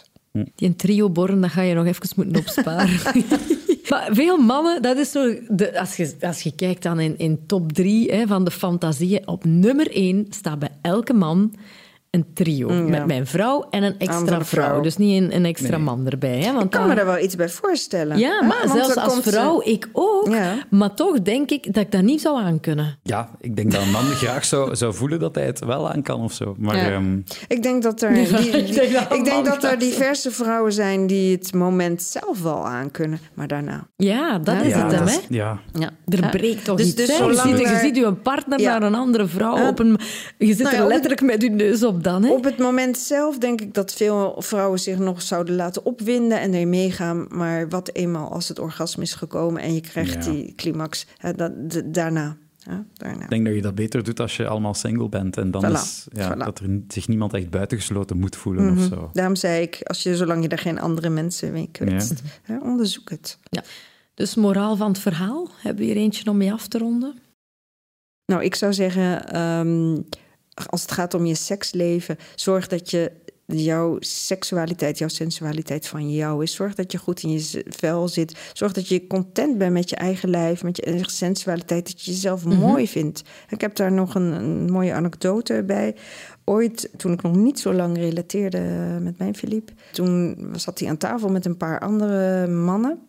[0.56, 3.00] Die een trio-borren, dat ga je nog even moeten opsparen.
[3.90, 5.36] maar veel mannen, dat is zo...
[5.50, 9.28] De, als, je, als je kijkt dan in, in top drie hè, van de fantasieën,
[9.28, 11.54] op nummer één staat bij elke man
[12.16, 12.70] een trio.
[12.70, 12.90] Mm, ja.
[12.90, 14.44] Met mijn vrouw en een extra vrouw.
[14.44, 14.82] vrouw.
[14.82, 15.86] Dus niet een, een extra Nee.
[15.86, 16.38] man erbij.
[16.40, 18.18] Hè, want Ik kan dan- me daar wel iets bij voorstellen.
[18.18, 18.48] Ja, Hè?
[18.48, 20.28] maar Want zelfs als komt, eh, vrouw, ik ook.
[20.30, 20.54] Ja.
[20.70, 22.98] Maar toch denk ik dat ik dat niet zou aankunnen.
[23.04, 26.02] Ja, ik denk dat een man graag zou, zou voelen dat hij het wel aan
[26.02, 26.56] kan of zo.
[26.58, 26.90] Maar Ja.
[26.92, 29.80] ehm, Ik denk dat er, die- ik denk dat een ik denk man dat er
[29.80, 33.88] diverse vrouwen zijn die het moment zelf wel aankunnen, maar daarna.
[33.96, 35.18] Ja, dat Ja, is ja, het hem, hè?
[35.30, 35.60] ja.
[35.74, 35.90] Ja.
[36.08, 36.30] Er Ja.
[36.30, 36.96] breekt toch Dus- iets.
[36.96, 38.72] dus je, ziet, je er- ziet je partner Ja.
[38.78, 39.68] naar een andere vrouw Ja.
[39.68, 39.98] op een...
[40.38, 42.32] Je zit Nou ja, er letterlijk met je neus op dan, hè?
[42.32, 46.54] Op het moment zelf denk ik dat veel vrouwen zich nog zouden laten opwinden en
[46.54, 47.26] er meegaan.
[47.30, 50.32] Maar wat eenmaal als het orgasme is gekomen en je krijgt Ja.
[50.32, 52.38] die climax, hè, dat, de- daarna.
[52.58, 53.24] Ja, daarna.
[53.24, 55.38] Ik denk dat je dat beter doet als je allemaal single bent.
[55.38, 56.38] En dan Voilà, is ja, voilà.
[56.38, 58.88] dat er zich niemand echt buitengesloten moet voelen of Mhm.
[58.88, 59.10] zo.
[59.14, 63.10] Daarom zei ik, als je, zolang je er geen andere mensen mee kwetst, hè, onderzoek
[63.10, 63.38] het.
[63.50, 63.64] Ja.
[64.14, 67.14] Dus moraal van het verhaal, hebben we hier eentje om mee af te ronden?
[68.26, 69.98] Nou, ik zou zeggen, ehm,
[70.70, 73.12] als het gaat om je seksleven, zorg dat je
[73.46, 76.54] jouw seksualiteit, jouw sensualiteit van jou is.
[76.54, 78.38] Zorg dat je goed in je vel zit.
[78.54, 82.12] Zorg dat je content bent met je eigen lijf, met je eigen sensualiteit, dat je
[82.12, 83.24] jezelf mooi vindt.
[83.50, 85.96] Ik heb daar nog een, een mooie anekdote bij.
[86.44, 88.60] Ooit, toen ik nog niet zo lang relateerde
[89.02, 93.00] met mijn Philippe, toen zat hij aan tafel met een paar andere mannen.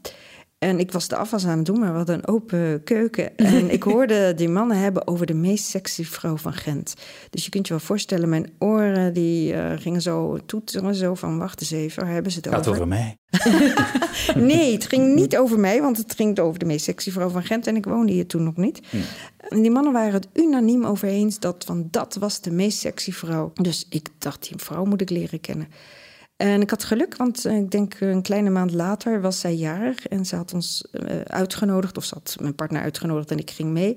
[0.58, 3.36] En ik was de afwas aan het doen, maar we hadden een open keuken.
[3.56, 6.94] En ik hoorde die mannen hebben over de meest sexy vrouw van Gent.
[7.30, 10.94] Dus je kunt je wel voorstellen, mijn oren die eh, gingen zo toeteren.
[10.94, 12.72] Zo van, wacht eens even, waar hebben ze het Gaat over?
[12.72, 13.16] over mij.
[14.34, 17.42] Nee, het ging niet over mij, want het ging over de meest sexy vrouw van
[17.42, 17.66] Gent.
[17.66, 18.80] En ik woonde hier toen nog niet.
[19.38, 23.12] En die mannen waren het unaniem over eens dat van dat was de meest sexy
[23.12, 23.52] vrouw.
[23.54, 25.68] Dus ik dacht, die vrouw moet ik leren kennen.
[26.36, 30.06] En ik had geluk, want eh, ik denk een kleine maand later was zij jarig.
[30.06, 33.70] En ze had ons eh, uitgenodigd, of ze had mijn partner uitgenodigd en ik ging
[33.70, 33.96] mee.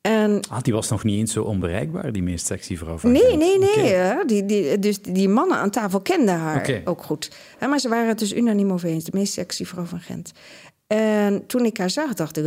[0.00, 3.22] En, ah, die was nog niet eens zo onbereikbaar, die meest sexy vrouw van Nee,
[3.22, 3.38] Gent.
[3.38, 3.92] nee, nee.
[3.92, 4.24] Hè.
[4.24, 7.30] Die, die, dus die mannen aan tafel kenden haar ook goed.
[7.68, 9.04] Maar ze waren het dus unaniem over eens.
[9.04, 10.32] De meest sexy vrouw van Gent.
[10.86, 12.44] En toen ik haar zag, dacht ik...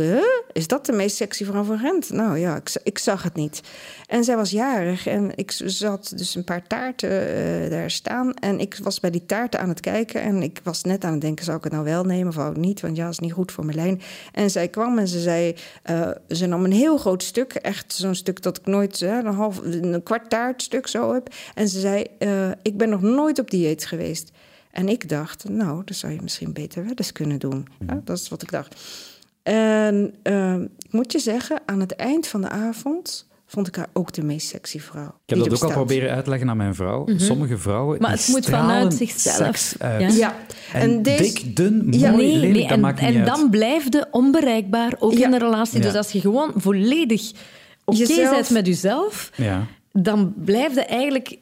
[0.52, 2.10] Is dat de meest sexy vrouw van Gent?
[2.10, 3.60] Nou ja, ik, ik zag het niet.
[4.06, 8.34] En zij was jarig en ik zat dus een paar taarten eh, daar staan.
[8.34, 10.20] En ik was bij die taarten aan het kijken.
[10.20, 12.80] En ik was net aan het denken, zou ik het nou wel nemen of niet?
[12.80, 14.00] Want ja, dat is niet goed voor mijn lijn.
[14.32, 15.54] En zij kwam en ze zei...
[15.82, 17.52] eh, ze nam een heel groot stuk.
[17.52, 19.00] Echt zo'n stuk dat ik nooit...
[19.00, 21.28] een, half, een kwart taartstuk zo heb.
[21.54, 24.30] En ze zei, eh, ik ben nog nooit op dieet geweest.
[24.78, 27.66] En ik dacht, nou, dat zou je misschien beter wel eens kunnen doen.
[27.86, 28.74] Ja, dat is wat ik dacht.
[29.42, 33.88] En eh, ik moet je zeggen, aan het eind van de avond vond ik haar
[33.92, 35.06] ook de meest sexy vrouw.
[35.26, 37.06] Ik heb dat ook al proberen uitleggen aan mijn vrouw.
[37.16, 38.02] Sommige vrouwen Mhm.
[38.02, 39.74] Maar die het moet vanuit zichzelf.
[39.78, 40.00] uit.
[40.00, 40.08] Ja.
[40.08, 40.34] Ja,
[40.72, 42.10] En, en, deze, dik, dun, mooi, Ja.
[42.10, 43.26] Nee, lelijk, nee, dat en, maakt niet en uit.
[43.26, 45.26] dan blijf je onbereikbaar, ook Ja.
[45.26, 45.80] in een relatie.
[45.80, 47.32] Dus als je gewoon volledig
[47.84, 49.66] oké Jezelf- bent met jezelf, Ja.
[49.92, 51.36] dan blijf je eigenlijk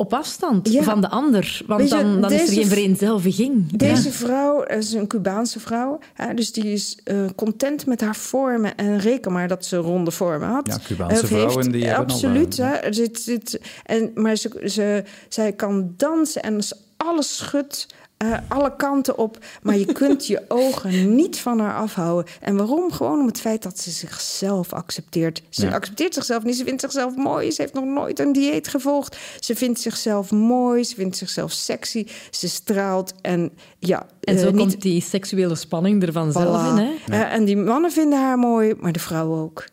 [0.00, 0.82] op afstand Ja.
[0.82, 1.62] van de ander.
[1.66, 3.76] Want je, dan, dan is er geen vereenzelviging.
[3.76, 4.14] Deze Ja.
[4.14, 5.98] vrouw is een Cubaanse vrouw.
[6.14, 8.76] Hè, dus die is eh, content met haar vormen.
[8.76, 10.66] En reken maar dat ze ronde vormen had.
[10.66, 12.58] Ja, Cubaanse vrouwen, die hebben al, Absoluut.
[12.58, 12.92] eh, hè.
[12.92, 16.58] Zit, zit, en, maar ze, ze, zij kan dansen en
[16.96, 17.86] alles schudt.
[18.20, 19.38] Eh, alle kanten op.
[19.62, 22.32] Maar je kunt je ogen niet van haar afhouden.
[22.40, 22.92] En waarom?
[22.92, 25.42] Gewoon om het feit dat ze zichzelf accepteert.
[25.48, 25.72] Ze Ja.
[25.72, 26.56] accepteert zichzelf niet.
[26.56, 27.50] Ze vindt zichzelf mooi.
[27.52, 29.16] Ze heeft nog nooit een dieet gevolgd.
[29.40, 30.84] Ze vindt zichzelf mooi.
[30.84, 32.06] Ze vindt zichzelf sexy.
[32.30, 33.12] Ze straalt.
[33.22, 36.78] En ja, En zo eh, niet komt die seksuele spanning er vanzelf Voilà.
[36.78, 36.86] in.
[37.04, 37.22] Hè?
[37.22, 39.64] Eh, en die mannen vinden haar mooi, maar de vrouwen ook.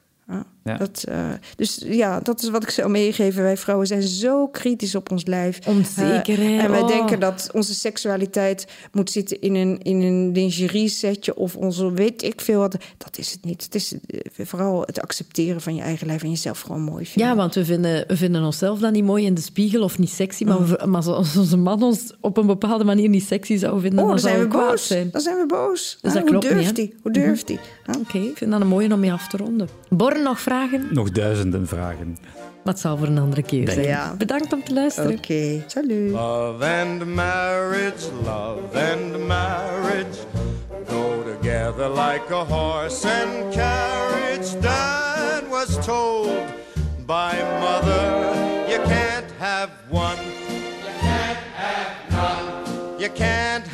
[0.68, 0.78] Ja.
[0.78, 3.44] Dat, eh, dus ja, dat is wat ik zou meegeven.
[3.44, 5.60] Wij vrouwen zijn zo kritisch op ons lijf.
[5.68, 6.44] Onzeker, hè?
[6.44, 6.88] Eh, en wij Oh.
[6.88, 12.24] denken dat onze seksualiteit moet zitten in een, in een lingerie setje of onze weet
[12.24, 12.76] ik veel wat.
[12.98, 13.64] Dat is het niet.
[13.64, 17.30] Het is eh, vooral het accepteren van je eigen lijf en jezelf gewoon mooi vinden.
[17.32, 20.10] Ja, want we vinden, we vinden onszelf dan niet mooi in de spiegel of niet
[20.10, 20.44] sexy.
[20.44, 20.66] Maar, Mm.
[20.68, 24.06] we- maar als onze man ons op een bepaalde manier niet sexy zou vinden, Oh,
[24.06, 24.88] dan dan zijn we boos.
[24.88, 25.10] zijn.
[25.12, 25.98] Dan zijn we boos.
[26.02, 26.84] Dus Ah, dat hoe klopt niet, durft hè?
[26.84, 26.94] hij?
[27.02, 27.60] Hoe durft hij?
[27.86, 27.96] Ah.
[28.02, 29.70] Oké, ik vind dat een mooie om mee af te ronden.
[29.90, 30.57] Born, nog vragen?
[30.90, 32.18] Nog duizenden vragen.
[32.64, 33.86] Het zal voor een andere keer zijn.
[33.86, 34.16] Ja.
[34.18, 35.18] Bedankt om te luisteren.
[35.18, 36.12] Oké, salut.
[36.12, 40.18] Love and marriage, love and marriage
[40.88, 44.60] go together like a horse and carriage.
[44.62, 46.30] Dad was told
[47.06, 48.34] by mother,
[48.68, 50.18] you can't have one,
[50.84, 53.68] you can't have none, you can't